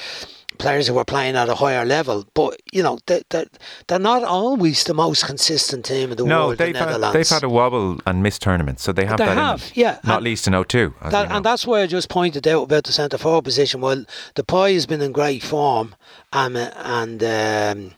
players 0.57 0.87
who 0.87 0.93
were 0.93 1.05
playing 1.05 1.35
at 1.35 1.49
a 1.49 1.55
higher 1.55 1.85
level. 1.85 2.25
But 2.33 2.59
you 2.71 2.83
know, 2.83 2.99
they, 3.05 3.21
they, 3.29 3.45
they're 3.87 3.99
not 3.99 4.23
always 4.23 4.83
the 4.83 4.93
most 4.93 5.25
consistent 5.25 5.85
team 5.85 6.11
in 6.11 6.17
the 6.17 6.25
no, 6.25 6.47
world. 6.47 6.57
they've 6.57 6.73
the 6.73 6.79
had, 6.79 7.13
they've 7.13 7.27
had 7.27 7.43
a 7.43 7.49
wobble 7.49 7.99
and 8.05 8.23
missed 8.23 8.41
tournaments, 8.41 8.83
so 8.83 8.91
they 8.91 9.05
have 9.05 9.17
they 9.17 9.25
that. 9.25 9.35
Have, 9.35 9.71
yeah, 9.75 9.99
not 10.03 10.17
and 10.17 10.25
least 10.25 10.47
in 10.47 10.63
02. 10.63 10.93
That, 11.09 11.31
and 11.31 11.45
that's 11.45 11.65
why 11.65 11.81
I 11.81 11.87
just 11.87 12.09
pointed 12.09 12.47
out 12.47 12.63
about 12.63 12.83
the 12.85 12.91
centre 12.91 13.17
forward 13.17 13.43
position. 13.43 13.81
Well, 13.81 14.05
Depay 14.35 14.73
has 14.73 14.85
been 14.85 15.01
in 15.01 15.11
great 15.11 15.43
form, 15.43 15.95
um, 16.33 16.55
and. 16.55 17.23
Um, 17.23 17.93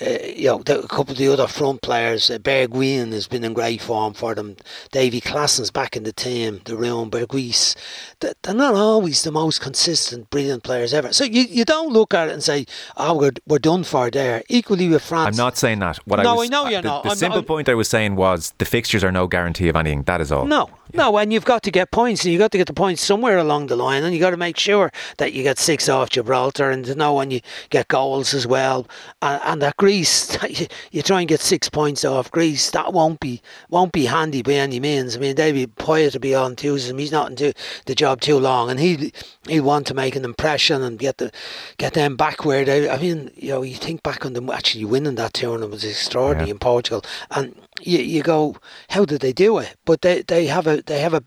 uh, 0.00 0.18
you 0.36 0.46
know, 0.46 0.60
a 0.60 0.88
couple 0.88 1.12
of 1.12 1.18
the 1.18 1.28
other 1.28 1.46
front 1.46 1.82
players, 1.82 2.30
uh, 2.30 2.38
Bergwijn 2.38 3.12
has 3.12 3.26
been 3.26 3.44
in 3.44 3.52
great 3.52 3.80
form 3.80 4.14
for 4.14 4.34
them. 4.34 4.56
Davy 4.90 5.20
Klaassen's 5.20 5.70
back 5.70 5.96
in 5.96 6.04
the 6.04 6.12
team, 6.12 6.60
De 6.64 6.76
Roon, 6.76 7.10
Berghuis. 7.10 7.76
They're 8.20 8.54
not 8.54 8.74
always 8.74 9.22
the 9.22 9.32
most 9.32 9.60
consistent, 9.60 10.30
brilliant 10.30 10.62
players 10.62 10.94
ever. 10.94 11.12
So 11.12 11.24
you, 11.24 11.42
you 11.42 11.64
don't 11.64 11.92
look 11.92 12.14
at 12.14 12.28
it 12.28 12.32
and 12.32 12.42
say, 12.42 12.66
oh, 12.96 13.16
we're, 13.16 13.32
we're 13.46 13.58
done 13.58 13.84
for 13.84 14.10
there. 14.10 14.42
Equally 14.48 14.88
with 14.88 15.02
France. 15.02 15.36
I'm 15.38 15.44
not 15.44 15.56
saying 15.56 15.80
that. 15.80 15.98
What 16.06 16.22
no, 16.22 16.32
I, 16.32 16.34
was, 16.34 16.48
I 16.48 16.52
know 16.52 16.68
you're 16.68 16.82
the, 16.82 16.88
not. 16.88 17.04
The 17.04 17.10
I'm 17.10 17.16
simple 17.16 17.42
point 17.42 17.68
I 17.68 17.74
was 17.74 17.88
saying 17.88 18.16
was 18.16 18.52
the 18.58 18.64
fixtures 18.64 19.04
are 19.04 19.12
no 19.12 19.26
guarantee 19.26 19.68
of 19.68 19.76
anything. 19.76 20.02
That 20.04 20.20
is 20.20 20.32
all. 20.32 20.46
No. 20.46 20.70
No, 20.94 21.16
and 21.18 21.32
you've 21.32 21.44
got 21.44 21.62
to 21.64 21.70
get 21.70 21.90
points, 21.90 22.24
and 22.24 22.32
you've 22.32 22.38
got 22.38 22.52
to 22.52 22.58
get 22.58 22.68
the 22.68 22.72
points 22.72 23.02
somewhere 23.02 23.38
along 23.38 23.66
the 23.66 23.76
line, 23.76 24.04
and 24.04 24.14
you've 24.14 24.20
got 24.20 24.30
to 24.30 24.36
make 24.36 24.56
sure 24.56 24.92
that 25.18 25.32
you 25.32 25.42
get 25.42 25.58
six 25.58 25.88
off 25.88 26.10
Gibraltar 26.10 26.70
and 26.70 26.84
to 26.84 26.94
know 26.94 27.14
when 27.14 27.30
you 27.30 27.40
get 27.70 27.88
goals 27.88 28.32
as 28.32 28.46
well. 28.46 28.86
And, 29.20 29.40
and 29.44 29.62
that 29.62 29.76
Greece, 29.76 30.38
you 30.92 31.02
try 31.02 31.20
and 31.20 31.28
get 31.28 31.40
six 31.40 31.68
points 31.68 32.04
off 32.04 32.30
Greece. 32.30 32.70
That 32.70 32.92
won't 32.92 33.18
be 33.18 33.42
won't 33.70 33.92
be 33.92 34.06
handy 34.06 34.42
by 34.42 34.52
any 34.52 34.78
means. 34.78 35.16
I 35.16 35.20
mean, 35.20 35.34
David 35.34 35.74
Poyet 35.76 36.12
to 36.12 36.20
be 36.20 36.34
on 36.34 36.54
Tuesday. 36.54 36.96
He's 36.96 37.12
not 37.12 37.30
into 37.30 37.52
the 37.86 37.94
job 37.94 38.20
too 38.20 38.38
long, 38.38 38.70
and 38.70 38.78
he 38.78 39.12
he 39.48 39.60
want 39.60 39.86
to 39.88 39.94
make 39.94 40.14
an 40.14 40.24
impression 40.24 40.82
and 40.82 40.98
get 40.98 41.18
the 41.18 41.32
get 41.76 41.94
them 41.94 42.16
back 42.16 42.44
where 42.44 42.64
they. 42.64 42.88
I 42.88 42.98
mean, 42.98 43.32
you 43.34 43.50
know, 43.50 43.62
you 43.62 43.74
think 43.74 44.02
back 44.04 44.24
on 44.24 44.34
them 44.34 44.48
actually 44.48 44.84
winning 44.84 45.16
that 45.16 45.34
tournament 45.34 45.72
was 45.72 45.84
extraordinary 45.84 46.48
yeah. 46.48 46.52
in 46.52 46.58
Portugal, 46.60 47.02
and 47.32 47.54
you 47.86 47.98
you 47.98 48.22
go, 48.22 48.56
how 48.90 49.04
did 49.04 49.20
they 49.20 49.32
do 49.32 49.58
it? 49.58 49.76
But 49.84 50.02
they 50.02 50.22
they 50.22 50.46
have 50.46 50.66
a 50.66 50.82
they 50.82 51.00
have 51.00 51.14
a 51.14 51.24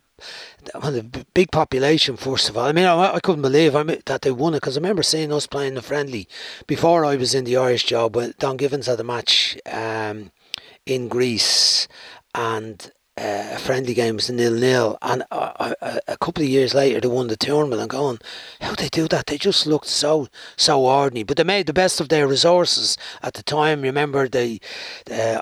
well, 0.74 0.92
the 0.92 1.26
big 1.34 1.52
population, 1.52 2.18
first 2.18 2.50
of 2.50 2.58
all. 2.58 2.66
I 2.66 2.72
mean, 2.72 2.86
I, 2.86 3.16
I 3.16 3.20
couldn't 3.20 3.44
believe 3.44 3.76
I 3.76 3.84
mean, 3.84 4.02
that 4.06 4.24
they 4.24 4.32
won 4.32 4.54
it 4.54 4.58
because 4.62 4.76
I 4.76 4.82
remember 4.82 5.04
seeing 5.04 5.32
us 5.32 5.48
playing 5.48 5.76
the 5.76 5.82
friendly 5.82 6.28
before 6.66 7.06
I 7.06 7.16
was 7.16 7.36
in 7.36 7.46
the 7.46 7.58
Irish 7.58 7.86
job. 7.86 8.16
When 8.16 8.34
Don 8.40 8.58
Givens 8.58 8.88
had 8.88 9.00
a 9.00 9.04
match 9.04 9.58
um, 9.72 10.32
in 10.86 11.08
Greece, 11.08 11.88
and 12.34 12.92
uh, 13.18 13.56
a 13.56 13.60
friendly 13.60 13.94
game 13.94 14.16
was 14.16 14.30
nil 14.30 14.54
nil, 14.54 14.98
and 15.02 15.24
uh, 15.32 15.74
uh, 15.82 16.00
a 16.08 16.18
couple 16.18 16.44
of 16.44 16.50
years 16.50 16.74
later 16.74 17.02
they 17.02 17.08
won 17.08 17.28
the 17.28 17.36
tournament. 17.36 17.82
I'm 17.82 17.88
going, 17.88 18.20
how 18.62 18.76
they 18.76 18.90
do 18.90 19.08
that? 19.08 19.26
They 19.26 19.38
just 19.38 19.66
looked 19.66 19.88
so 19.88 20.28
so 20.56 20.86
ordinary, 20.86 21.24
but 21.24 21.38
they 21.38 21.44
made 21.44 21.66
the 21.66 21.74
best 21.74 22.00
of 22.00 22.10
their 22.10 22.28
resources 22.28 22.98
at 23.24 23.34
the 23.34 23.44
time. 23.44 23.82
Remember, 23.82 24.28
the 24.28 24.62
uh, 25.10 25.40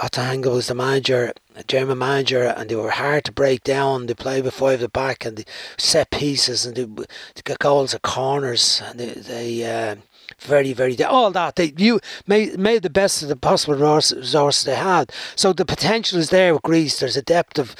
Otto 0.00 0.20
Rehhagel 0.20 0.52
was 0.52 0.68
the 0.68 0.74
manager. 0.74 1.32
German 1.66 1.98
manager, 1.98 2.44
and 2.44 2.70
they 2.70 2.76
were 2.76 2.90
hard 2.90 3.24
to 3.24 3.32
break 3.32 3.64
down. 3.64 4.06
They 4.06 4.14
play 4.14 4.40
with 4.40 4.54
five 4.54 4.74
at 4.74 4.80
the 4.80 4.88
back, 4.88 5.24
and 5.24 5.38
they 5.38 5.44
set 5.76 6.10
pieces, 6.10 6.64
and 6.64 6.76
they, 6.76 6.84
they 6.84 7.42
got 7.42 7.58
goals 7.58 7.94
at 7.94 8.02
corners, 8.02 8.80
and 8.86 9.00
they, 9.00 9.08
they 9.08 9.64
uh, 9.64 9.96
very, 10.40 10.72
very 10.72 11.02
all 11.04 11.30
that 11.30 11.56
they 11.56 11.72
you 11.76 12.00
made 12.26 12.58
made 12.58 12.82
the 12.82 12.90
best 12.90 13.22
of 13.22 13.28
the 13.28 13.36
possible 13.36 13.74
resources 13.74 14.64
they 14.64 14.74
had. 14.74 15.12
So 15.36 15.52
the 15.52 15.64
potential 15.64 16.18
is 16.18 16.30
there 16.30 16.52
with 16.54 16.62
Greece. 16.62 17.00
There's 17.00 17.16
a 17.16 17.22
depth 17.22 17.58
of 17.58 17.74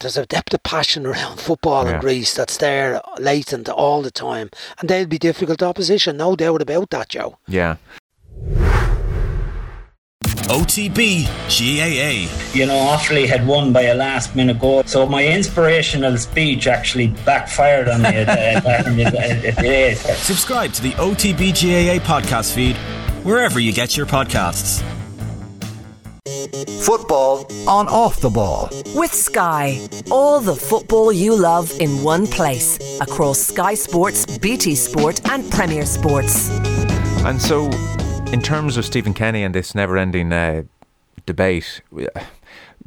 there's 0.00 0.16
a 0.16 0.26
depth 0.26 0.54
of 0.54 0.62
passion 0.62 1.06
around 1.06 1.40
football 1.40 1.86
yeah. 1.86 1.94
in 1.94 2.00
Greece 2.00 2.34
that's 2.34 2.58
there 2.58 3.00
latent 3.18 3.68
all 3.68 4.02
the 4.02 4.10
time, 4.10 4.50
and 4.78 4.88
they'll 4.88 5.06
be 5.06 5.18
difficult 5.18 5.62
opposition, 5.62 6.16
no 6.16 6.36
doubt 6.36 6.62
about 6.62 6.90
that, 6.90 7.08
Joe. 7.08 7.38
Yeah. 7.48 7.76
OTB 10.48 11.24
GAA. 11.48 12.30
You 12.56 12.66
know, 12.66 12.74
Offaly 12.74 13.26
had 13.26 13.46
won 13.46 13.72
by 13.72 13.82
a 13.82 13.94
last 13.94 14.36
minute 14.36 14.58
goal, 14.60 14.82
so 14.84 15.06
my 15.06 15.26
inspirational 15.26 16.18
speech 16.18 16.66
actually 16.66 17.08
backfired 17.24 17.88
on 17.88 18.02
me 18.02 18.12
today. 18.12 18.54
Uh, 18.56 19.94
Subscribe 20.16 20.72
to 20.74 20.82
the 20.82 20.92
OTB 20.92 21.52
GAA 21.52 22.04
podcast 22.04 22.54
feed 22.54 22.76
wherever 23.24 23.58
you 23.58 23.72
get 23.72 23.96
your 23.96 24.06
podcasts. 24.06 24.82
Football 26.84 27.46
on 27.66 27.88
off 27.88 28.20
the 28.20 28.28
ball. 28.28 28.68
With 28.94 29.14
Sky. 29.14 29.80
All 30.10 30.40
the 30.40 30.54
football 30.54 31.10
you 31.10 31.34
love 31.34 31.72
in 31.80 32.02
one 32.02 32.26
place. 32.26 32.78
Across 33.00 33.38
Sky 33.38 33.74
Sports, 33.74 34.38
BT 34.38 34.74
Sport, 34.74 35.26
and 35.30 35.50
Premier 35.50 35.86
Sports. 35.86 36.50
And 37.24 37.40
so 37.40 37.70
in 38.32 38.42
terms 38.42 38.76
of 38.76 38.84
Stephen 38.84 39.14
Kenny 39.14 39.42
and 39.42 39.54
this 39.54 39.74
never-ending 39.74 40.32
uh, 40.32 40.62
debate, 41.26 41.80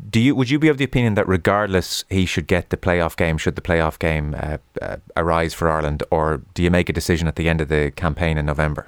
do 0.10 0.20
you 0.20 0.36
would 0.36 0.50
you 0.50 0.60
be 0.60 0.67
of 0.67 0.77
the 0.77 0.84
opinion 0.84 1.15
that 1.15 1.27
regardless 1.27 2.03
he 2.10 2.25
should 2.25 2.48
get 2.48 2.70
the 2.70 2.77
playoff 2.77 3.15
game, 3.15 3.38
should 3.38 3.56
the 3.56 3.62
playoff 3.62 3.98
game 4.00 4.36
uh, 4.38 4.58
uh, 4.82 4.98
arise 5.15 5.53
for 5.53 5.70
Ireland, 5.70 6.03
or 6.12 6.41
do 6.53 6.63
you 6.63 6.72
make 6.72 6.89
a 6.89 6.94
decision 6.94 7.27
at 7.27 7.36
the 7.36 7.50
end 7.50 7.62
of 7.62 7.70
the 7.70 7.91
campaign 7.91 8.38
in 8.38 8.46
November? 8.46 8.88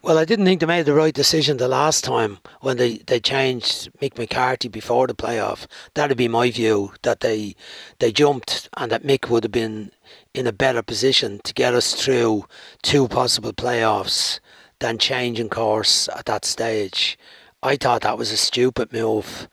Well, 0.00 0.16
I 0.16 0.24
didn't 0.24 0.44
think 0.44 0.60
they 0.60 0.66
made 0.66 0.86
the 0.86 0.94
right 0.94 1.12
decision 1.12 1.56
the 1.56 1.66
last 1.66 2.04
time 2.04 2.38
when 2.60 2.76
they, 2.76 2.98
they 2.98 3.18
changed 3.18 3.90
Mick 4.00 4.16
McCarthy 4.16 4.68
before 4.68 5.08
the 5.08 5.14
playoff. 5.14 5.66
That'd 5.94 6.16
be 6.16 6.28
my 6.28 6.50
view 6.50 6.92
that 7.02 7.20
they 7.20 7.56
they 7.98 8.12
jumped 8.12 8.68
and 8.76 8.92
that 8.92 9.02
Mick 9.02 9.28
would 9.28 9.42
have 9.42 9.52
been 9.52 9.90
in 10.34 10.46
a 10.46 10.52
better 10.52 10.82
position 10.82 11.40
to 11.42 11.52
get 11.52 11.74
us 11.74 11.94
through 11.94 12.46
two 12.82 13.08
possible 13.08 13.52
playoffs 13.52 14.38
than 14.80 14.98
changing 14.98 15.48
course 15.48 16.08
at 16.08 16.26
that 16.26 16.44
stage. 16.44 17.18
I 17.62 17.76
thought 17.76 18.02
that 18.02 18.18
was 18.18 18.30
a 18.30 18.36
stupid 18.36 18.92
move. 18.92 19.48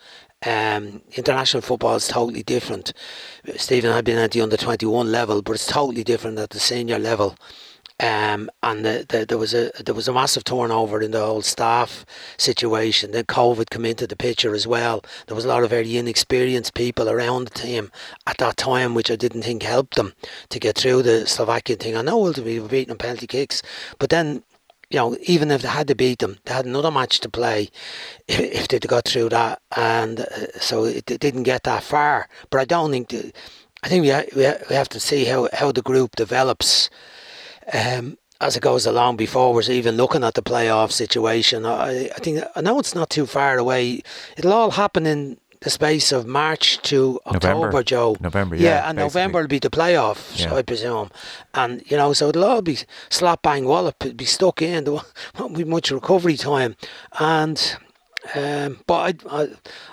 Um, 0.46 1.02
international 1.14 1.62
football 1.62 1.96
is 1.96 2.08
totally 2.08 2.44
different. 2.44 2.94
Stephen 3.56 3.92
had 3.92 4.06
been 4.06 4.20
at 4.20 4.32
the 4.32 4.42
under 4.42 4.58
21 4.58 5.12
level, 5.12 5.42
but 5.42 5.54
it's 5.54 5.66
totally 5.66 6.04
different 6.04 6.38
at 6.38 6.52
the 6.52 6.60
senior 6.60 7.00
level. 7.00 7.36
Um, 7.98 8.50
and 8.62 8.84
the, 8.84 9.06
the, 9.08 9.26
there 9.26 9.38
was 9.38 9.54
a 9.54 9.72
there 9.84 9.96
was 9.96 10.10
a 10.10 10.14
massive 10.14 10.44
turnover 10.44 11.02
in 11.02 11.12
the 11.12 11.26
whole 11.26 11.42
staff 11.42 12.06
situation. 12.38 13.12
Then 13.12 13.24
COVID 13.24 13.70
came 13.70 13.86
into 13.86 14.06
the 14.06 14.18
picture 14.18 14.54
as 14.54 14.68
well. 14.68 15.02
There 15.28 15.36
was 15.36 15.46
a 15.46 15.48
lot 15.48 15.64
of 15.64 15.70
very 15.70 15.96
inexperienced 15.96 16.74
people 16.74 17.10
around 17.10 17.46
the 17.46 17.52
team 17.52 17.92
at 18.28 18.38
that 18.40 18.58
time, 18.58 18.96
which 18.96 19.10
I 19.10 19.16
didn't 19.16 19.44
think 19.44 19.64
helped 19.64 19.96
them 19.96 20.14
to 20.50 20.60
get 20.60 20.78
through 20.78 21.04
the 21.04 21.26
Slovakian 21.26 21.80
thing. 21.80 21.96
I 21.96 22.02
know 22.02 22.26
ultimately 22.26 22.56
we 22.56 22.60
were 22.60 22.68
beating 22.68 22.92
on 22.92 22.98
penalty 22.98 23.28
kicks, 23.28 23.62
but 23.98 24.10
then 24.10 24.44
you 24.90 24.98
know, 24.98 25.18
even 25.24 25.52
if 25.52 25.62
they 25.62 25.68
had 25.68 25.88
to 25.88 25.96
beat 25.96 26.20
them, 26.20 26.38
they 26.46 26.54
had 26.54 26.66
another 26.66 26.92
match 26.92 27.20
to 27.22 27.30
play 27.30 27.70
if 28.28 28.40
if 28.60 28.68
they'd 28.68 28.88
got 28.88 29.06
through 29.06 29.30
that, 29.30 29.62
and 29.76 30.22
uh, 30.22 30.60
so 30.60 30.86
it, 30.86 31.10
it, 31.10 31.20
didn't 31.20 31.44
get 31.44 31.64
that 31.64 31.84
far. 31.84 32.28
But 32.50 32.62
I 32.62 32.66
don't 32.66 32.92
think 32.92 33.10
the, 33.10 33.32
I 33.84 33.90
think 33.90 34.04
we 34.04 34.10
ha- 34.10 34.30
we, 34.36 34.46
ha- 34.46 34.64
we 34.70 34.76
have 34.76 34.90
to 34.90 35.00
see 35.00 35.26
how 35.26 35.50
how 35.54 35.72
the 35.72 35.82
group 35.82 36.16
develops. 36.16 36.90
Um, 37.74 38.18
as 38.42 38.58
it 38.58 38.62
goes 38.62 38.86
along 38.86 39.16
before 39.16 39.54
we're 39.54 39.62
even 39.72 39.96
looking 39.96 40.24
at 40.24 40.34
the 40.34 40.42
playoff 40.42 40.92
situation. 40.92 41.66
I, 41.66 42.10
I 42.10 42.20
think 42.20 42.44
I 42.56 42.62
know 42.62 42.80
it's 42.80 42.94
not 42.94 43.10
too 43.10 43.26
far 43.26 43.58
away. 43.58 44.02
It'll 44.38 44.52
all 44.52 44.72
happen 44.72 45.06
in 45.06 45.38
the 45.66 45.72
space 45.72 46.12
of 46.12 46.28
March 46.28 46.80
to 46.84 47.20
October, 47.26 47.56
November. 47.56 47.84
Joe. 47.84 48.16
November, 48.22 48.56
yeah. 48.56 48.64
Yeah, 48.64 48.90
and 48.90 48.98
basically. 48.98 49.20
November 49.20 49.42
will 49.42 49.48
be 49.48 49.60
the 49.60 49.72
playoffs, 49.72 50.40
yeah. 50.40 50.54
I 50.54 50.62
presume. 50.62 51.10
And, 51.56 51.82
you 51.90 51.98
know, 51.98 52.14
so 52.14 52.30
it'll 52.30 52.46
all 52.46 52.62
be 52.62 52.78
slap 53.10 53.42
bang 53.42 53.66
wallop, 53.66 53.96
it'll 54.06 54.16
be 54.16 54.26
stuck 54.26 54.62
in. 54.62 54.84
There 54.84 54.94
won't 55.40 55.58
be 55.58 55.64
much 55.66 55.92
recovery 55.92 56.38
time. 56.38 56.78
And. 57.20 57.78
Um, 58.34 58.80
but 58.88 59.24
I, 59.30 59.44
I, 59.44 59.48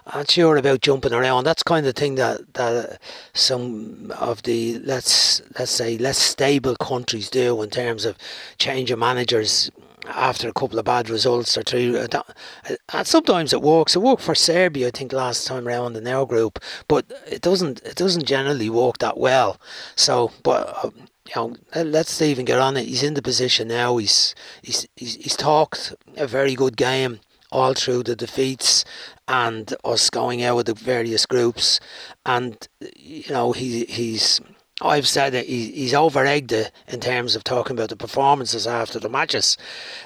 I'm 0.07 0.25
sure 0.25 0.57
about 0.57 0.81
jumping 0.81 1.13
around. 1.13 1.45
That's 1.45 1.63
kind 1.63 1.87
of 1.87 1.95
thing 1.95 2.15
that 2.15 2.55
that 2.55 2.99
some 3.35 4.11
of 4.19 4.45
the 4.45 4.79
let's 4.79 5.43
let's 5.59 5.71
say 5.71 5.99
less 5.99 6.17
stable 6.17 6.75
countries 6.77 7.29
do 7.29 7.61
in 7.61 7.69
terms 7.69 8.07
of 8.07 8.17
change 8.57 8.91
of 8.91 8.99
managers 8.99 9.71
after 10.07 10.49
a 10.49 10.53
couple 10.53 10.79
of 10.79 10.85
bad 10.85 11.09
results 11.09 11.57
or 11.57 11.63
two. 11.63 11.99
Uh, 11.99 12.23
uh, 12.69 12.77
and 12.93 13.07
sometimes 13.07 13.53
it 13.53 13.63
works. 13.63 13.97
It 13.97 14.01
worked 14.01 14.23
for 14.23 14.35
Serbia, 14.35 14.89
I 14.89 14.91
think, 14.91 15.13
last 15.13 15.47
time 15.47 15.67
around 15.67 15.97
in 15.97 16.05
their 16.05 16.25
group, 16.27 16.59
but 16.89 17.07
it 17.27 17.43
doesn't. 17.43 17.83
It 17.85 17.97
doesn't 17.97 18.25
generally 18.25 18.71
work 18.71 18.99
that 18.99 19.19
well. 19.19 19.61
So, 19.97 20.33
but. 20.43 20.75
Uh, 20.83 20.91
you 21.29 21.35
know, 21.37 21.55
let's 21.85 22.21
even 22.21 22.45
get 22.45 22.59
on 22.59 22.77
it. 22.77 22.87
He's 22.87 23.05
in 23.05 23.15
the 23.15 23.23
position 23.23 23.69
now. 23.69 23.97
He's 23.97 24.35
he's 24.61 24.89
he's, 24.97 25.15
he's 25.15 25.37
talked 25.37 25.95
a 26.17 26.27
very 26.27 26.57
good 26.57 26.77
game 26.77 27.21
all 27.53 27.75
through 27.75 28.03
the 28.03 28.17
defeats 28.17 28.85
and 29.29 29.73
us 29.85 30.11
going 30.11 30.43
out 30.43 30.57
with 30.57 30.67
the 30.67 30.75
various 30.75 31.25
groups, 31.25 31.79
and 32.27 32.67
you 32.97 33.23
know 33.31 33.53
he 33.53 33.85
he's 33.85 34.41
Oh, 34.85 34.89
I've 34.89 35.07
said 35.07 35.33
that 35.33 35.47
he, 35.47 35.71
he's 35.71 35.95
over 35.95 36.27
egged 36.27 36.53
in 36.89 36.99
terms 36.99 37.37
of 37.37 37.45
talking 37.45 37.77
about 37.77 37.89
the 37.89 37.97
performances 37.97 38.67
after 38.67 38.99
the 38.99 39.09
matches, 39.09 39.57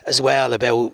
as 0.04 0.20
well 0.20 0.52
about 0.52 0.92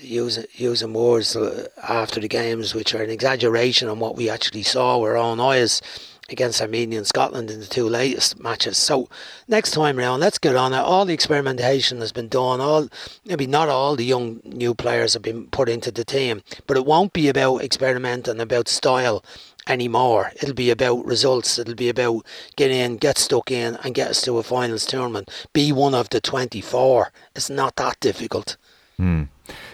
using 0.00 0.44
using 0.52 0.92
words 0.92 1.36
after 1.82 2.20
the 2.20 2.28
games 2.28 2.76
which 2.76 2.94
are 2.94 3.02
an 3.02 3.10
exaggeration 3.10 3.88
on 3.88 3.98
what 3.98 4.14
we 4.14 4.30
actually 4.30 4.62
saw 4.62 4.98
with 4.98 5.10
our 5.10 5.16
own 5.16 5.40
eyes 5.40 5.82
against 6.30 6.60
Armenia 6.60 6.98
and 6.98 7.06
Scotland 7.06 7.50
in 7.50 7.60
the 7.60 7.66
two 7.66 7.88
latest 7.88 8.40
matches. 8.40 8.78
So 8.78 9.08
next 9.48 9.72
time 9.72 9.98
round, 9.98 10.20
let's 10.20 10.38
get 10.38 10.56
on 10.56 10.72
it. 10.72 10.78
All 10.78 11.04
the 11.04 11.14
experimentation 11.14 12.00
has 12.00 12.12
been 12.12 12.28
done. 12.28 12.60
All 12.60 12.88
maybe 13.24 13.46
not 13.46 13.68
all 13.68 13.96
the 13.96 14.04
young 14.04 14.40
new 14.44 14.74
players 14.74 15.12
have 15.12 15.22
been 15.22 15.46
put 15.48 15.68
into 15.68 15.90
the 15.90 16.04
team, 16.04 16.42
but 16.66 16.76
it 16.76 16.86
won't 16.86 17.12
be 17.12 17.28
about 17.28 17.62
experimenting 17.62 18.40
about 18.40 18.68
style 18.68 19.22
anymore. 19.66 20.32
It'll 20.36 20.54
be 20.54 20.70
about 20.70 21.04
results. 21.04 21.58
It'll 21.58 21.74
be 21.74 21.88
about 21.88 22.24
get 22.56 22.70
in, 22.70 22.96
get 22.96 23.18
stuck 23.18 23.50
in, 23.50 23.76
and 23.84 23.94
get 23.94 24.10
us 24.10 24.22
to 24.22 24.38
a 24.38 24.42
finals 24.42 24.86
tournament. 24.86 25.30
Be 25.52 25.72
one 25.72 25.94
of 25.94 26.10
the 26.10 26.20
24. 26.20 27.12
It's 27.34 27.50
not 27.50 27.76
that 27.76 28.00
difficult. 28.00 28.56
Hmm. 28.96 29.24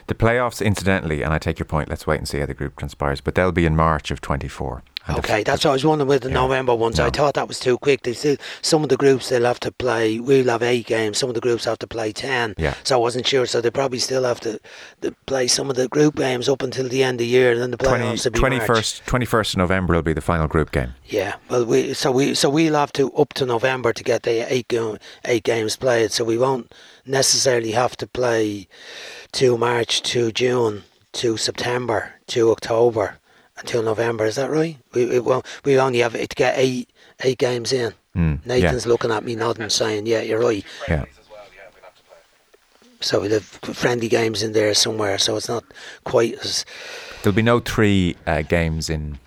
The 0.06 0.14
playoffs, 0.14 0.64
incidentally, 0.64 1.22
and 1.22 1.32
I 1.32 1.38
take 1.38 1.58
your 1.58 1.66
point, 1.66 1.88
let's 1.88 2.06
wait 2.06 2.18
and 2.18 2.28
see 2.28 2.40
how 2.40 2.46
the 2.46 2.54
group 2.54 2.76
transpires, 2.76 3.20
but 3.20 3.34
they'll 3.34 3.52
be 3.52 3.66
in 3.66 3.76
March 3.76 4.10
of 4.10 4.20
24. 5.12 5.34
Okay, 5.34 5.42
that's 5.42 5.64
what 5.64 5.70
I 5.70 5.74
was 5.74 5.84
wondering 5.84 6.08
with 6.08 6.22
the 6.22 6.28
yeah. 6.28 6.34
November 6.34 6.74
ones. 6.74 6.98
No. 6.98 7.06
I 7.06 7.10
thought 7.10 7.34
that 7.34 7.48
was 7.48 7.58
too 7.58 7.78
quick. 7.78 8.02
They 8.02 8.12
still 8.12 8.36
some 8.62 8.82
of 8.82 8.88
the 8.88 8.96
groups 8.96 9.28
they'll 9.28 9.44
have 9.44 9.60
to 9.60 9.72
play. 9.72 10.20
We'll 10.20 10.48
have 10.48 10.62
eight 10.62 10.86
games. 10.86 11.18
Some 11.18 11.28
of 11.28 11.34
the 11.34 11.40
groups 11.40 11.64
have 11.64 11.78
to 11.80 11.86
play 11.86 12.12
ten. 12.12 12.54
Yeah. 12.58 12.74
So 12.84 12.96
I 12.96 12.98
wasn't 12.98 13.26
sure. 13.26 13.46
So 13.46 13.60
they 13.60 13.70
probably 13.70 13.98
still 13.98 14.24
have 14.24 14.40
to, 14.40 14.60
to 15.02 15.12
play 15.26 15.46
some 15.46 15.70
of 15.70 15.76
the 15.76 15.88
group 15.88 16.16
games 16.16 16.48
up 16.48 16.62
until 16.62 16.88
the 16.88 17.02
end 17.02 17.16
of 17.16 17.18
the 17.18 17.26
year, 17.26 17.52
and 17.52 17.60
then 17.60 17.70
the 17.70 17.78
playoffs 17.78 18.30
20, 18.30 18.58
will 18.58 18.60
be 18.60 18.66
21st, 18.66 19.04
21st 19.04 19.52
of 19.54 19.58
November 19.58 19.94
will 19.94 20.02
be 20.02 20.12
the 20.12 20.20
final 20.20 20.46
group 20.46 20.70
game. 20.70 20.94
Yeah. 21.06 21.34
Well, 21.48 21.64
we 21.64 21.94
so 21.94 22.10
we 22.10 22.34
so 22.34 22.48
we'll 22.50 22.74
have 22.74 22.92
to 22.94 23.12
up 23.12 23.34
to 23.34 23.46
November 23.46 23.92
to 23.92 24.04
get 24.04 24.22
the 24.22 24.52
eight 24.52 24.72
eight 25.24 25.44
games 25.44 25.76
played. 25.76 26.12
So 26.12 26.24
we 26.24 26.38
won't 26.38 26.72
necessarily 27.06 27.72
have 27.72 27.96
to 27.98 28.06
play 28.06 28.68
to 29.32 29.56
March 29.56 30.02
to 30.02 30.32
June 30.32 30.84
to 31.12 31.36
September 31.36 32.14
to 32.28 32.50
October 32.50 33.18
until 33.60 33.82
November. 33.82 34.24
Is 34.24 34.36
that 34.36 34.50
right? 34.50 34.76
We 34.94 35.06
we, 35.06 35.20
well, 35.20 35.44
we 35.64 35.78
only 35.78 36.00
have 36.00 36.12
to 36.12 36.26
get 36.34 36.54
eight 36.56 36.90
eight 37.22 37.38
games 37.38 37.72
in. 37.72 37.94
Mm, 38.16 38.44
Nathan's 38.44 38.86
yeah. 38.86 38.90
looking 38.90 39.10
at 39.10 39.24
me 39.24 39.36
nodding, 39.36 39.68
saying, 39.70 40.06
"Yeah, 40.06 40.22
you're 40.22 40.40
right." 40.40 40.64
Yeah. 40.88 41.04
So 43.02 43.20
we 43.20 43.30
have 43.30 43.44
friendly 43.44 44.08
games 44.08 44.42
in 44.42 44.52
there 44.52 44.74
somewhere, 44.74 45.16
so 45.16 45.36
it's 45.36 45.48
not 45.48 45.64
quite 46.04 46.34
as. 46.40 46.66
There'll 47.22 47.36
be 47.36 47.42
no 47.42 47.60
three 47.60 48.16
uh, 48.26 48.42
games 48.42 48.90
in 48.90 49.18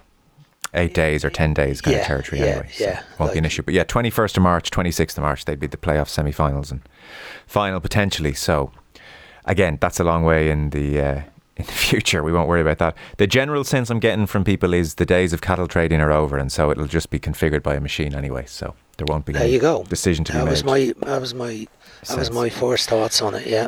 eight 0.75 0.93
days 0.93 1.25
or 1.25 1.29
ten 1.29 1.53
days 1.53 1.81
kind 1.81 1.95
yeah, 1.95 2.01
of 2.01 2.07
territory 2.07 2.41
yeah, 2.41 2.47
anyway. 2.47 2.69
So 2.71 2.83
yeah, 2.83 3.03
won't 3.17 3.19
like, 3.19 3.33
be 3.33 3.39
an 3.39 3.45
issue. 3.45 3.63
But 3.63 3.73
yeah, 3.73 3.83
twenty 3.83 4.09
first 4.09 4.37
of 4.37 4.43
March, 4.43 4.69
twenty 4.69 4.91
sixth 4.91 5.17
of 5.17 5.23
March, 5.23 5.45
they'd 5.45 5.59
be 5.59 5.67
the 5.67 5.77
playoff 5.77 6.07
semi-finals 6.07 6.71
and 6.71 6.81
final 7.47 7.79
potentially. 7.79 8.33
So 8.33 8.71
again, 9.45 9.77
that's 9.81 9.99
a 9.99 10.03
long 10.03 10.23
way 10.23 10.49
in 10.49 10.69
the 10.69 11.01
uh, 11.01 11.21
in 11.57 11.65
the 11.65 11.71
future. 11.89 12.23
We 12.23 12.31
won't 12.33 12.47
worry 12.47 12.61
about 12.61 12.77
that. 12.79 12.95
The 13.17 13.27
general 13.27 13.63
sense 13.63 13.89
I'm 13.89 13.99
getting 13.99 14.25
from 14.25 14.43
people 14.43 14.73
is 14.73 14.95
the 14.95 15.05
days 15.05 15.33
of 15.33 15.41
cattle 15.41 15.67
trading 15.67 16.01
are 16.01 16.11
over, 16.11 16.37
and 16.37 16.51
so 16.51 16.71
it'll 16.71 16.87
just 16.87 17.09
be 17.09 17.19
configured 17.19 17.63
by 17.63 17.75
a 17.75 17.79
machine 17.79 18.13
anyway. 18.15 18.45
So 18.47 18.75
there 18.97 19.05
won't 19.07 19.25
be 19.25 19.33
There 19.33 19.43
any 19.43 19.53
you 19.53 19.59
go. 19.59 19.83
decision 19.83 20.23
to 20.25 20.33
that 20.33 20.43
be 20.45 20.49
was 20.49 20.63
made. 20.63 20.95
my 21.01 21.07
that 21.11 21.21
was 21.21 21.33
my 21.33 21.67
that 22.07 22.17
was 22.17 22.31
my 22.31 22.49
first 22.49 22.89
thoughts 22.89 23.21
on 23.21 23.35
it. 23.35 23.45
Yeah. 23.47 23.67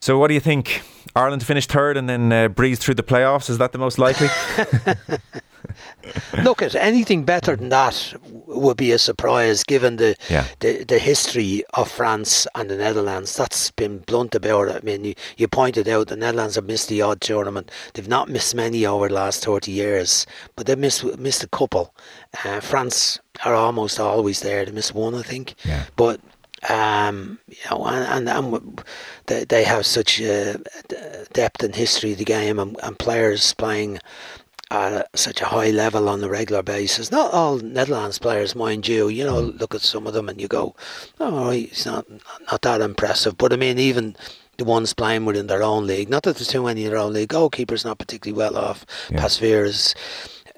So 0.00 0.18
what 0.18 0.28
do 0.28 0.34
you 0.34 0.40
think? 0.40 0.82
Ireland 1.14 1.40
to 1.40 1.46
finish 1.46 1.66
third 1.66 1.96
and 1.96 2.08
then 2.08 2.30
uh, 2.30 2.48
breeze 2.48 2.78
through 2.78 2.94
the 2.96 3.02
playoffs. 3.02 3.48
Is 3.48 3.56
that 3.58 3.72
the 3.72 3.78
most 3.78 3.98
likely? 3.98 4.28
Look 6.42 6.62
at 6.62 6.74
anything 6.74 7.24
better 7.24 7.56
than 7.56 7.68
that 7.70 8.14
would 8.46 8.76
be 8.76 8.92
a 8.92 8.98
surprise 8.98 9.64
given 9.64 9.96
the, 9.96 10.16
Yeah. 10.30 10.46
the 10.60 10.84
the 10.84 10.98
history 10.98 11.64
of 11.74 11.90
France 11.90 12.46
and 12.54 12.70
the 12.70 12.76
Netherlands. 12.76 13.34
That's 13.36 13.70
been 13.72 13.98
blunt 13.98 14.34
about 14.34 14.68
it. 14.68 14.76
I 14.76 14.84
mean, 14.84 15.04
you, 15.04 15.14
you 15.36 15.48
pointed 15.48 15.88
out 15.88 16.08
the 16.08 16.16
Netherlands 16.16 16.54
have 16.54 16.66
missed 16.66 16.88
the 16.88 17.02
odd 17.02 17.20
tournament. 17.20 17.70
They've 17.94 18.08
not 18.08 18.28
missed 18.28 18.54
many 18.54 18.86
over 18.86 19.08
the 19.08 19.14
last 19.14 19.44
thirty 19.44 19.72
years, 19.72 20.26
but 20.54 20.66
they've 20.66 20.78
missed 20.78 21.04
missed 21.18 21.42
a 21.44 21.48
couple. 21.48 21.94
Uh, 22.44 22.60
France 22.60 23.18
are 23.44 23.54
almost 23.54 23.98
always 24.00 24.40
there. 24.40 24.64
They 24.64 24.72
missed 24.72 24.94
one, 24.94 25.14
I 25.14 25.22
think. 25.22 25.54
Yeah. 25.64 25.84
But 25.96 26.20
um, 26.70 27.38
you 27.48 27.56
know, 27.70 27.84
and, 27.84 28.28
and, 28.28 28.28
and 28.28 28.82
they, 29.26 29.44
they 29.44 29.64
have 29.64 29.84
such 29.86 30.20
uh, 30.22 30.54
depth 31.32 31.62
and 31.62 31.74
history 31.76 32.12
of 32.12 32.18
the 32.18 32.24
game 32.24 32.58
and, 32.58 32.76
and 32.82 32.98
players 32.98 33.54
playing 33.54 33.98
at 34.70 35.08
such 35.16 35.40
a 35.40 35.46
high 35.46 35.70
level 35.70 36.08
on 36.08 36.22
a 36.24 36.28
regular 36.28 36.62
basis. 36.62 37.10
Not 37.12 37.32
all 37.32 37.58
Netherlands 37.58 38.18
players, 38.18 38.54
mind 38.56 38.88
you. 38.88 39.08
You 39.08 39.24
know, 39.24 39.40
look 39.40 39.74
at 39.74 39.80
some 39.82 40.06
of 40.06 40.14
them 40.14 40.28
and 40.28 40.40
you 40.40 40.48
go, 40.48 40.74
"Oh, 41.20 41.50
he's 41.50 41.86
not 41.86 42.04
not 42.50 42.62
that 42.62 42.80
impressive." 42.80 43.36
But 43.38 43.52
I 43.52 43.56
mean, 43.56 43.78
even 43.78 44.16
the 44.58 44.64
ones 44.64 44.92
playing 44.94 45.24
within 45.26 45.46
their 45.48 45.62
own 45.62 45.86
league. 45.86 46.08
Not 46.08 46.22
that 46.24 46.36
there's 46.36 46.48
too 46.48 46.64
many 46.64 46.84
in 46.84 46.90
their 46.90 46.98
own 46.98 47.12
league. 47.12 47.28
Goalkeeper's 47.28 47.84
not 47.84 47.98
particularly 47.98 48.36
well 48.38 48.56
off. 48.56 48.86
Yeah. 49.10 49.20
Pasveer 49.22 49.64
is 49.66 49.94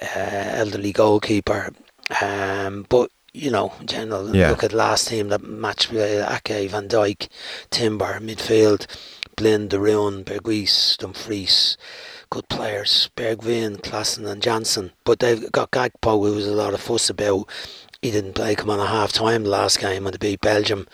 uh, 0.00 0.06
elderly 0.62 0.92
goalkeeper, 0.92 1.72
um, 2.22 2.86
but. 2.88 3.10
You 3.34 3.50
know, 3.52 3.72
in 3.78 3.86
general, 3.86 4.34
Yeah. 4.34 4.48
look 4.50 4.64
at 4.64 4.72
last 4.72 5.08
team 5.08 5.28
that 5.28 5.44
match 5.44 5.90
with 5.90 6.26
Ake, 6.28 6.68
Van 6.70 6.88
Dijk, 6.88 7.28
Timber, 7.70 8.18
midfield, 8.20 8.86
Blind, 9.36 9.70
De 9.70 9.78
Roon, 9.78 10.24
Berghuis, 10.24 10.96
Dumfries, 10.96 11.76
good 12.30 12.48
players, 12.48 13.10
Bergwijn, 13.16 13.80
Klaassen 13.80 14.26
and 14.26 14.42
Janssen. 14.42 14.92
But 15.04 15.20
they've 15.20 15.50
got 15.52 15.70
Gakpo, 15.70 16.26
who 16.26 16.34
was 16.34 16.46
a 16.46 16.52
lot 16.52 16.74
of 16.74 16.80
fuss 16.80 17.10
about. 17.10 17.48
He 18.02 18.10
didn't 18.10 18.34
play 18.34 18.54
come 18.54 18.70
on 18.70 18.78
a 18.78 18.86
half 18.86 19.12
time 19.12 19.44
last 19.44 19.80
game 19.80 20.04
when 20.04 20.12
they 20.12 20.18
beat 20.18 20.40
Belgium. 20.40 20.86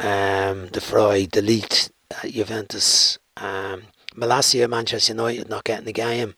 Um, 0.00 0.68
De 0.68 0.80
Vrij, 0.80 1.30
De 1.30 1.42
Ligt, 1.42 1.90
at 2.10 2.32
Juventus. 2.32 3.18
Um, 3.36 3.82
Malacia, 4.14 4.68
Manchester 4.68 5.12
United 5.12 5.48
not 5.48 5.64
getting 5.64 5.84
the 5.84 5.92
game. 5.92 6.34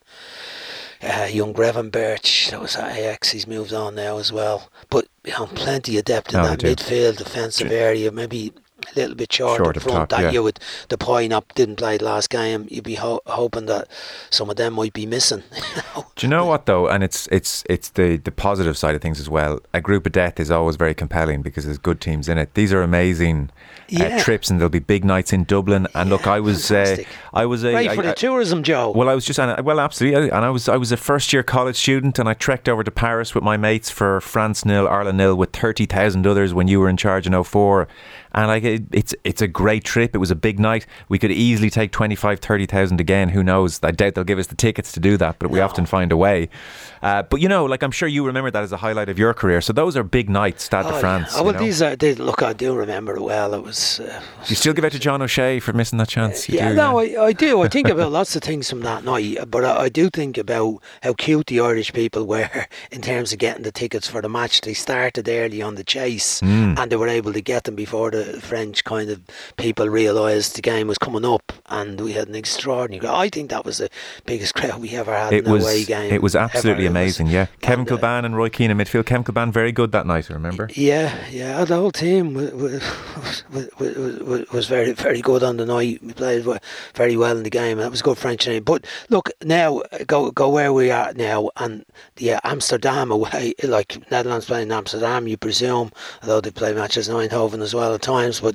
Uh, 1.01 1.29
young 1.31 1.53
Gravenberch, 1.53 2.49
that 2.49 2.59
was 2.59 2.75
at 2.75 2.97
Ajax, 2.97 3.31
he's 3.31 3.47
moved 3.47 3.71
on 3.71 3.95
now 3.95 4.17
as 4.17 4.33
well. 4.33 4.69
But 4.89 5.07
you 5.25 5.31
know, 5.31 5.45
plenty 5.45 5.97
of 5.97 6.03
depth 6.03 6.33
in 6.33 6.41
No, 6.41 6.49
that 6.49 6.59
midfield, 6.59 7.17
defensive 7.17 7.71
area, 7.71 8.11
maybe 8.11 8.51
a 8.95 8.99
little 8.99 9.15
bit 9.15 9.31
short, 9.31 9.57
Short 9.57 9.77
up 9.77 9.83
front. 9.83 9.97
top, 9.97 10.09
that 10.09 10.21
yeah. 10.21 10.31
you 10.31 10.43
would, 10.43 10.59
the 10.89 10.97
point 10.97 11.33
up 11.33 11.53
didn't 11.55 11.75
play 11.77 11.97
the 11.97 12.05
last 12.05 12.29
game. 12.29 12.67
You'd 12.69 12.83
be 12.83 12.95
ho- 12.95 13.21
hoping 13.25 13.65
that 13.67 13.87
some 14.29 14.49
of 14.49 14.55
them 14.55 14.73
might 14.73 14.93
be 14.93 15.05
missing. 15.05 15.43
you 15.55 15.61
know. 15.95 16.05
Do 16.15 16.25
you 16.25 16.29
know 16.29 16.45
what 16.45 16.65
though? 16.65 16.87
And 16.87 17.03
it's 17.03 17.27
it's 17.31 17.63
it's 17.69 17.89
the 17.89 18.17
the 18.17 18.31
positive 18.31 18.77
side 18.77 18.95
of 18.95 19.01
things 19.01 19.19
as 19.19 19.29
well. 19.29 19.59
A 19.73 19.81
group 19.81 20.05
of 20.05 20.11
death 20.11 20.39
is 20.39 20.49
always 20.51 20.75
very 20.75 20.93
compelling 20.93 21.41
because 21.41 21.65
there's 21.65 21.77
good 21.77 22.01
teams 22.01 22.27
in 22.29 22.37
it. 22.37 22.53
These 22.55 22.73
are 22.73 22.81
amazing 22.81 23.49
uh, 23.99 24.19
trips, 24.23 24.49
and 24.49 24.59
there'll 24.59 24.69
be 24.69 24.79
big 24.79 25.03
nights 25.05 25.31
in 25.33 25.43
Dublin. 25.43 25.87
And 25.93 26.09
look, 26.09 26.27
I 26.27 26.39
was 26.39 26.71
uh. 26.71 26.97
I 27.33 27.45
was 27.45 27.63
a 27.63 27.73
Right 27.73 27.89
I- 27.89 27.95
for 27.95 28.01
the 28.03 28.11
I- 28.11 28.13
tourism, 28.13 28.63
Joe. 28.63 28.91
Well, 28.91 29.09
I 29.09 29.15
was 29.15 29.25
just, 29.25 29.39
and 29.39 29.63
well, 29.65 29.79
absolutely, 29.79 30.29
and 30.29 30.43
I 30.45 30.49
was, 30.49 30.67
I 30.67 30.77
was 30.77 30.91
a 30.91 30.97
first 30.97 31.31
year 31.31 31.43
college 31.43 31.75
student, 31.75 32.17
and 32.19 32.27
I 32.27 32.33
trekked 32.33 32.67
over 32.67 32.83
to 32.83 32.91
Paris 32.91 33.33
with 33.35 33.43
my 33.43 33.55
mates 33.57 33.89
for 33.89 34.19
France 34.21 34.65
nil, 34.65 34.87
Ireland 34.87 35.17
nil, 35.17 35.35
with 35.35 35.51
thirty 35.51 35.85
thousand 35.85 36.25
others 36.27 36.53
when 36.53 36.67
you 36.67 36.79
were 36.79 36.89
in 36.89 36.97
charge 36.97 37.27
in 37.27 37.43
04. 37.43 37.87
and 38.33 38.47
like 38.47 38.63
it, 38.75 38.83
it's, 38.91 39.15
it's 39.23 39.41
a 39.41 39.47
great 39.47 39.83
trip. 39.83 40.15
It 40.15 40.19
was 40.19 40.31
a 40.31 40.35
big 40.35 40.59
night. 40.59 40.85
We 41.09 41.19
could 41.19 41.31
easily 41.31 41.69
take 41.69 41.91
25, 41.91 42.39
30,000 42.39 42.99
again. 43.01 43.29
Who 43.29 43.43
knows? 43.43 43.79
I 43.83 43.91
doubt 43.91 44.15
they'll 44.15 44.23
give 44.23 44.39
us 44.39 44.47
the 44.47 44.55
tickets 44.55 44.91
to 44.93 44.99
do 44.99 45.17
that, 45.17 45.37
but 45.39 45.49
we 45.49 45.59
often 45.59 45.85
find 45.85 46.11
a 46.11 46.17
way. 46.17 46.49
Uh, 47.01 47.23
but 47.23 47.39
you 47.39 47.47
know, 47.47 47.63
like 47.65 47.81
I'm 47.81 47.91
sure 47.91 48.07
you 48.09 48.25
remember 48.25 48.51
that 48.51 48.63
as 48.63 48.71
a 48.73 48.77
highlight 48.77 49.07
of 49.09 49.17
your 49.17 49.33
career. 49.33 49.61
So 49.61 49.71
those 49.71 49.95
are 49.95 50.03
big 50.03 50.29
nights, 50.29 50.65
Stade 50.65 50.85
de 50.85 50.93
Oh, 50.93 50.99
France. 50.99 51.31
yeah. 51.33 51.39
Oh, 51.39 51.43
well, 51.43 51.53
know? 51.53 51.59
these 51.59 51.81
are. 51.81 51.95
They, 51.95 52.13
look, 52.15 52.43
I 52.43 52.51
do 52.53 52.75
remember 52.75 53.15
it 53.15 53.21
well. 53.21 53.53
It 53.53 53.63
was. 53.63 54.01
Uh, 54.01 54.21
you 54.47 54.55
still 54.55 54.73
give 54.73 54.83
it 54.83 54.91
to 54.91 54.99
John 54.99 55.21
O'Shea 55.21 55.59
for 55.61 55.71
missing 55.71 55.97
that 55.99 56.09
chance? 56.09 56.49
You 56.49 56.57
yeah, 56.57 56.69
do, 56.69 56.75
no, 56.75 56.99
I, 56.99 57.25
I 57.27 57.31
do. 57.33 57.61
I 57.61 57.69
think 57.69 57.87
about 57.87 58.11
lots 58.19 58.35
of 58.35 58.41
things 58.41 58.69
from 58.69 58.81
that 58.81 59.05
night, 59.05 59.37
but 59.49 59.63
I, 59.63 59.83
I 59.83 59.89
do 59.89 60.09
think 60.09 60.37
about 60.37 60.79
how 61.01 61.13
cute 61.13 61.47
the 61.47 61.61
Irish 61.61 61.93
people 61.93 62.25
were 62.25 62.49
in 62.91 63.01
terms 63.01 63.31
of 63.31 63.39
getting 63.39 63.63
the 63.63 63.71
tickets 63.71 64.07
for 64.09 64.21
the 64.21 64.27
match. 64.29 64.59
They 64.61 64.73
started 64.73 65.29
early 65.29 65.61
on 65.61 65.75
the 65.75 65.85
chase, 65.85 66.41
Hmm. 66.41 66.73
and 66.77 66.91
they 66.91 66.97
were 66.97 67.07
able 67.07 67.31
to 67.31 67.41
get 67.41 67.63
them 67.63 67.75
before 67.75 68.11
the 68.11 68.41
French 68.41 68.58
kind 68.83 69.09
of 69.09 69.21
people 69.57 69.87
realised 69.89 70.55
the 70.55 70.61
game 70.61 70.87
was 70.87 70.97
coming 70.97 71.25
up, 71.25 71.51
and 71.67 71.99
we 72.01 72.13
had 72.13 72.27
an 72.27 72.35
extraordinary. 72.35 72.99
crowd. 72.99 73.15
I 73.15 73.29
think 73.29 73.49
that 73.49 73.65
was 73.65 73.77
the 73.79 73.89
biggest 74.25 74.53
crowd 74.55 74.79
we 74.81 74.89
ever 74.95 75.13
had 75.13 75.33
It 75.33 75.45
in 75.45 75.51
was 75.51 75.63
away 75.63 75.83
game. 75.85 76.11
it 76.13 76.21
was 76.21 76.35
absolutely 76.35 76.85
ever. 76.85 76.97
It 76.97 77.03
was- 77.03 77.19
amazing. 77.19 77.27
Yeah, 77.27 77.45
Kevin 77.61 77.79
and, 77.81 77.91
uh, 77.91 77.97
Kilbane 77.97 78.25
and 78.25 78.35
Roy 78.37 78.49
Keane 78.49 78.71
in 78.71 78.77
midfield. 78.77 79.05
Kevin 79.05 79.23
Kilbane 79.23 79.51
very 79.51 79.71
good 79.71 79.91
that 79.91 80.05
night. 80.05 80.29
I 80.29 80.33
remember. 80.33 80.69
Yeah, 80.73 81.15
yeah, 81.31 81.63
the 81.65 81.75
whole 81.75 81.91
team 81.91 82.33
was, 82.35 82.51
was, 83.49 83.69
was, 83.79 84.49
was 84.51 84.67
very, 84.67 84.91
very 84.93 85.21
good 85.21 85.43
on 85.43 85.57
the 85.57 85.65
night. 85.65 86.01
We 86.03 86.13
played 86.13 86.45
very 86.95 87.17
well 87.17 87.37
in 87.37 87.43
the 87.43 87.49
game. 87.49 87.77
That 87.77 87.91
was 87.91 88.01
good 88.01 88.17
French 88.17 88.47
name. 88.47 88.63
But 88.63 88.85
look, 89.09 89.29
now 89.43 89.81
go 90.07 90.31
go 90.31 90.49
where 90.49 90.73
we 90.73 90.91
are 90.91 91.13
now, 91.13 91.49
and 91.57 91.85
yeah, 92.17 92.39
Amsterdam 92.43 93.11
away, 93.11 93.53
like 93.63 94.09
Netherlands 94.11 94.45
playing 94.45 94.71
Amsterdam, 94.71 95.27
you 95.27 95.37
presume, 95.37 95.91
although 96.21 96.41
they 96.41 96.51
play 96.51 96.73
matches 96.73 97.07
in 97.09 97.15
Eindhoven 97.15 97.61
as 97.61 97.73
well 97.73 97.93
at 97.93 98.01
times, 98.01 98.39
but 98.39 98.48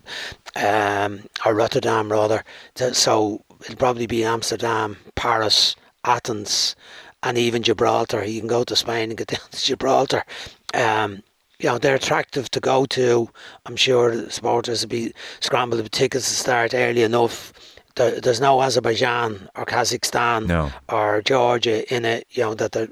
um, 0.56 1.24
or 1.44 1.54
Rotterdam 1.54 2.10
rather. 2.10 2.44
So 2.92 3.42
it'll 3.62 3.76
probably 3.76 4.06
be 4.06 4.24
Amsterdam, 4.24 4.96
Paris, 5.14 5.76
Athens, 6.04 6.76
and 7.22 7.38
even 7.38 7.62
Gibraltar. 7.62 8.24
You 8.24 8.40
can 8.40 8.48
go 8.48 8.64
to 8.64 8.76
Spain 8.76 9.10
and 9.10 9.18
get 9.18 9.28
down 9.28 9.40
to 9.50 9.64
Gibraltar. 9.64 10.24
Um, 10.72 11.22
you 11.58 11.68
know, 11.68 11.78
they're 11.78 11.94
attractive 11.94 12.50
to 12.50 12.60
go 12.60 12.84
to. 12.86 13.28
I'm 13.66 13.76
sure 13.76 14.14
the 14.14 14.30
supporters 14.30 14.82
will 14.82 14.90
be 14.90 15.14
scrambling 15.40 15.82
with 15.82 15.92
tickets 15.92 16.28
to 16.28 16.34
start 16.34 16.74
early 16.74 17.02
enough. 17.02 17.52
There, 17.96 18.20
there's 18.20 18.40
no 18.40 18.60
Azerbaijan 18.60 19.48
or 19.54 19.64
Kazakhstan 19.64 20.46
No. 20.46 20.72
or 20.88 21.22
Georgia 21.22 21.92
in 21.94 22.04
it, 22.04 22.26
you 22.30 22.42
know, 22.42 22.54
that 22.54 22.72
they're 22.72 22.88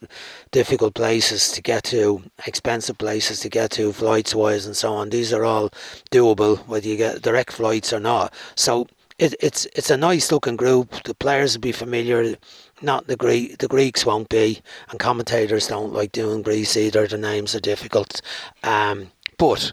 difficult 0.52 0.94
places 0.94 1.50
to 1.52 1.62
get 1.62 1.82
to, 1.84 2.22
expensive 2.46 2.98
places 2.98 3.40
to 3.40 3.48
get 3.48 3.70
to, 3.72 3.92
flights 3.92 4.34
wise 4.34 4.64
and 4.64 4.76
so 4.76 4.94
on. 4.94 5.10
These 5.10 5.32
are 5.32 5.44
all 5.44 5.70
doable, 6.12 6.58
whether 6.68 6.86
you 6.86 6.96
get 6.96 7.22
direct 7.22 7.52
flights 7.52 7.92
or 7.92 8.00
not. 8.00 8.32
So 8.54 8.86
it, 9.18 9.34
it's 9.40 9.66
it's 9.76 9.90
a 9.90 9.96
nice 9.96 10.32
looking 10.32 10.56
group. 10.56 11.02
The 11.04 11.14
players 11.14 11.54
will 11.54 11.60
be 11.62 11.72
familiar. 11.72 12.36
Not 12.80 13.06
the 13.06 13.16
Greek, 13.16 13.58
the 13.58 13.68
Greeks 13.68 14.04
won't 14.04 14.28
be, 14.28 14.60
and 14.90 14.98
commentators 14.98 15.68
don't 15.68 15.92
like 15.92 16.10
doing 16.10 16.42
Greece 16.42 16.76
either. 16.76 17.06
The 17.06 17.16
names 17.18 17.54
are 17.54 17.60
difficult, 17.60 18.20
um, 18.64 19.12
but 19.38 19.72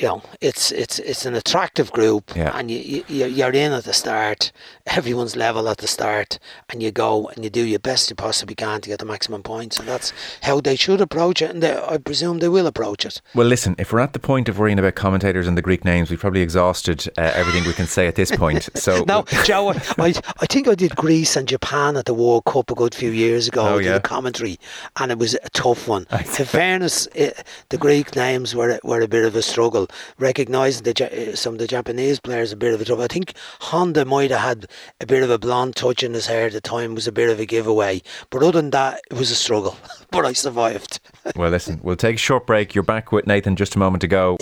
you 0.00 0.06
know, 0.08 0.22
it's 0.40 0.72
it's 0.72 0.98
it's 0.98 1.26
an 1.26 1.34
attractive 1.34 1.92
group, 1.92 2.34
Yeah. 2.34 2.56
and 2.58 2.70
you, 2.70 3.04
you 3.06 3.26
you're 3.26 3.52
in 3.52 3.72
at 3.72 3.84
the 3.84 3.92
start. 3.92 4.50
Everyone's 4.86 5.36
level 5.36 5.68
at 5.68 5.78
the 5.78 5.86
start, 5.86 6.38
and 6.70 6.82
you 6.82 6.90
go 6.90 7.28
and 7.28 7.44
you 7.44 7.50
do 7.50 7.64
your 7.64 7.78
best 7.78 8.08
you 8.10 8.16
possibly 8.16 8.54
can 8.54 8.80
to 8.80 8.88
get 8.88 8.98
the 8.98 9.04
maximum 9.04 9.42
points, 9.42 9.78
and 9.78 9.86
that's 9.86 10.12
how 10.42 10.60
they 10.60 10.74
should 10.74 11.00
approach 11.00 11.42
it. 11.42 11.50
And 11.50 11.62
they, 11.62 11.76
I 11.76 11.98
presume 11.98 12.38
they 12.38 12.48
will 12.48 12.66
approach 12.66 13.04
it. 13.04 13.20
Well, 13.34 13.46
listen, 13.46 13.74
if 13.78 13.92
we're 13.92 14.00
at 14.00 14.14
the 14.14 14.18
point 14.18 14.48
of 14.48 14.58
worrying 14.58 14.78
about 14.78 14.94
commentators 14.94 15.46
and 15.46 15.56
the 15.56 15.62
Greek 15.62 15.84
names, 15.84 16.10
we've 16.10 16.18
probably 16.18 16.40
exhausted 16.40 17.06
uh, 17.18 17.32
everything 17.34 17.64
we 17.64 17.74
can 17.74 17.86
say 17.86 18.06
at 18.08 18.14
this 18.14 18.30
point. 18.30 18.68
So 18.80 19.04
No, 19.06 19.24
Joe, 19.44 19.68
I, 19.98 20.14
I 20.40 20.46
think 20.46 20.66
I 20.66 20.74
did 20.74 20.96
Greece 20.96 21.36
and 21.36 21.46
Japan 21.46 21.96
at 21.96 22.06
the 22.06 22.14
World 22.14 22.46
Cup 22.46 22.70
a 22.70 22.74
good 22.74 22.94
few 22.94 23.10
years 23.10 23.46
ago. 23.46 23.62
Oh, 23.62 23.74
I 23.74 23.82
did 23.82 23.86
yeah. 23.86 23.96
a 23.96 24.00
commentary, 24.00 24.58
and 24.96 25.12
it 25.12 25.18
was 25.18 25.34
a 25.34 25.50
tough 25.50 25.86
one. 25.86 26.06
In 26.10 26.24
fairness, 26.46 27.06
it, 27.14 27.44
the 27.68 27.76
Greek 27.76 28.16
names 28.16 28.54
were 28.54 28.80
were 28.82 29.02
a 29.02 29.08
bit 29.08 29.24
of 29.26 29.36
a 29.36 29.42
struggle. 29.42 29.89
Recognising 30.18 30.84
the, 30.84 31.12
eh, 31.12 31.34
some 31.34 31.54
of 31.54 31.58
the 31.58 31.66
Japanese 31.66 32.20
players 32.20 32.52
a 32.52 32.56
bit 32.56 32.74
of 32.74 32.80
a 32.80 32.84
trouble. 32.84 33.04
I 33.04 33.08
think 33.08 33.34
Honda 33.60 34.04
might 34.04 34.30
have 34.30 34.40
had 34.40 34.66
a 35.00 35.06
bit 35.06 35.22
of 35.22 35.30
a 35.30 35.38
blonde 35.38 35.76
touch 35.76 36.02
in 36.02 36.14
his 36.14 36.26
hair 36.26 36.46
at 36.46 36.52
the 36.52 36.60
time. 36.60 36.94
Was 36.94 37.06
a 37.06 37.12
bit 37.12 37.30
of 37.30 37.40
a 37.40 37.46
giveaway, 37.46 38.02
but 38.30 38.42
other 38.42 38.60
than 38.60 38.70
that, 38.70 39.00
it 39.10 39.16
was 39.16 39.30
a 39.30 39.34
struggle. 39.34 39.76
but 40.10 40.24
I 40.24 40.32
survived. 40.32 41.00
well, 41.36 41.50
listen, 41.50 41.80
we'll 41.82 41.96
take 41.96 42.16
a 42.16 42.18
short 42.18 42.46
break. 42.46 42.74
You're 42.74 42.84
back 42.84 43.12
with 43.12 43.26
Nathan 43.26 43.56
just 43.56 43.76
a 43.76 43.78
moment 43.78 44.04
ago. 44.04 44.36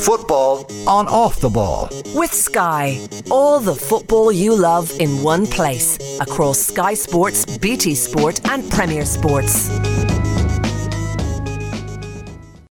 Football 0.00 0.66
on 0.86 1.06
off 1.08 1.40
the 1.40 1.50
ball. 1.50 1.88
With 2.14 2.32
Sky, 2.32 3.06
all 3.30 3.60
the 3.60 3.74
football 3.74 4.32
you 4.32 4.54
love 4.54 4.90
in 5.00 5.22
one 5.22 5.46
place 5.46 5.98
across 6.20 6.58
Sky 6.58 6.94
Sports, 6.94 7.58
BT 7.58 7.94
Sport, 7.94 8.40
and 8.48 8.68
Premier 8.70 9.04
Sports. 9.04 9.68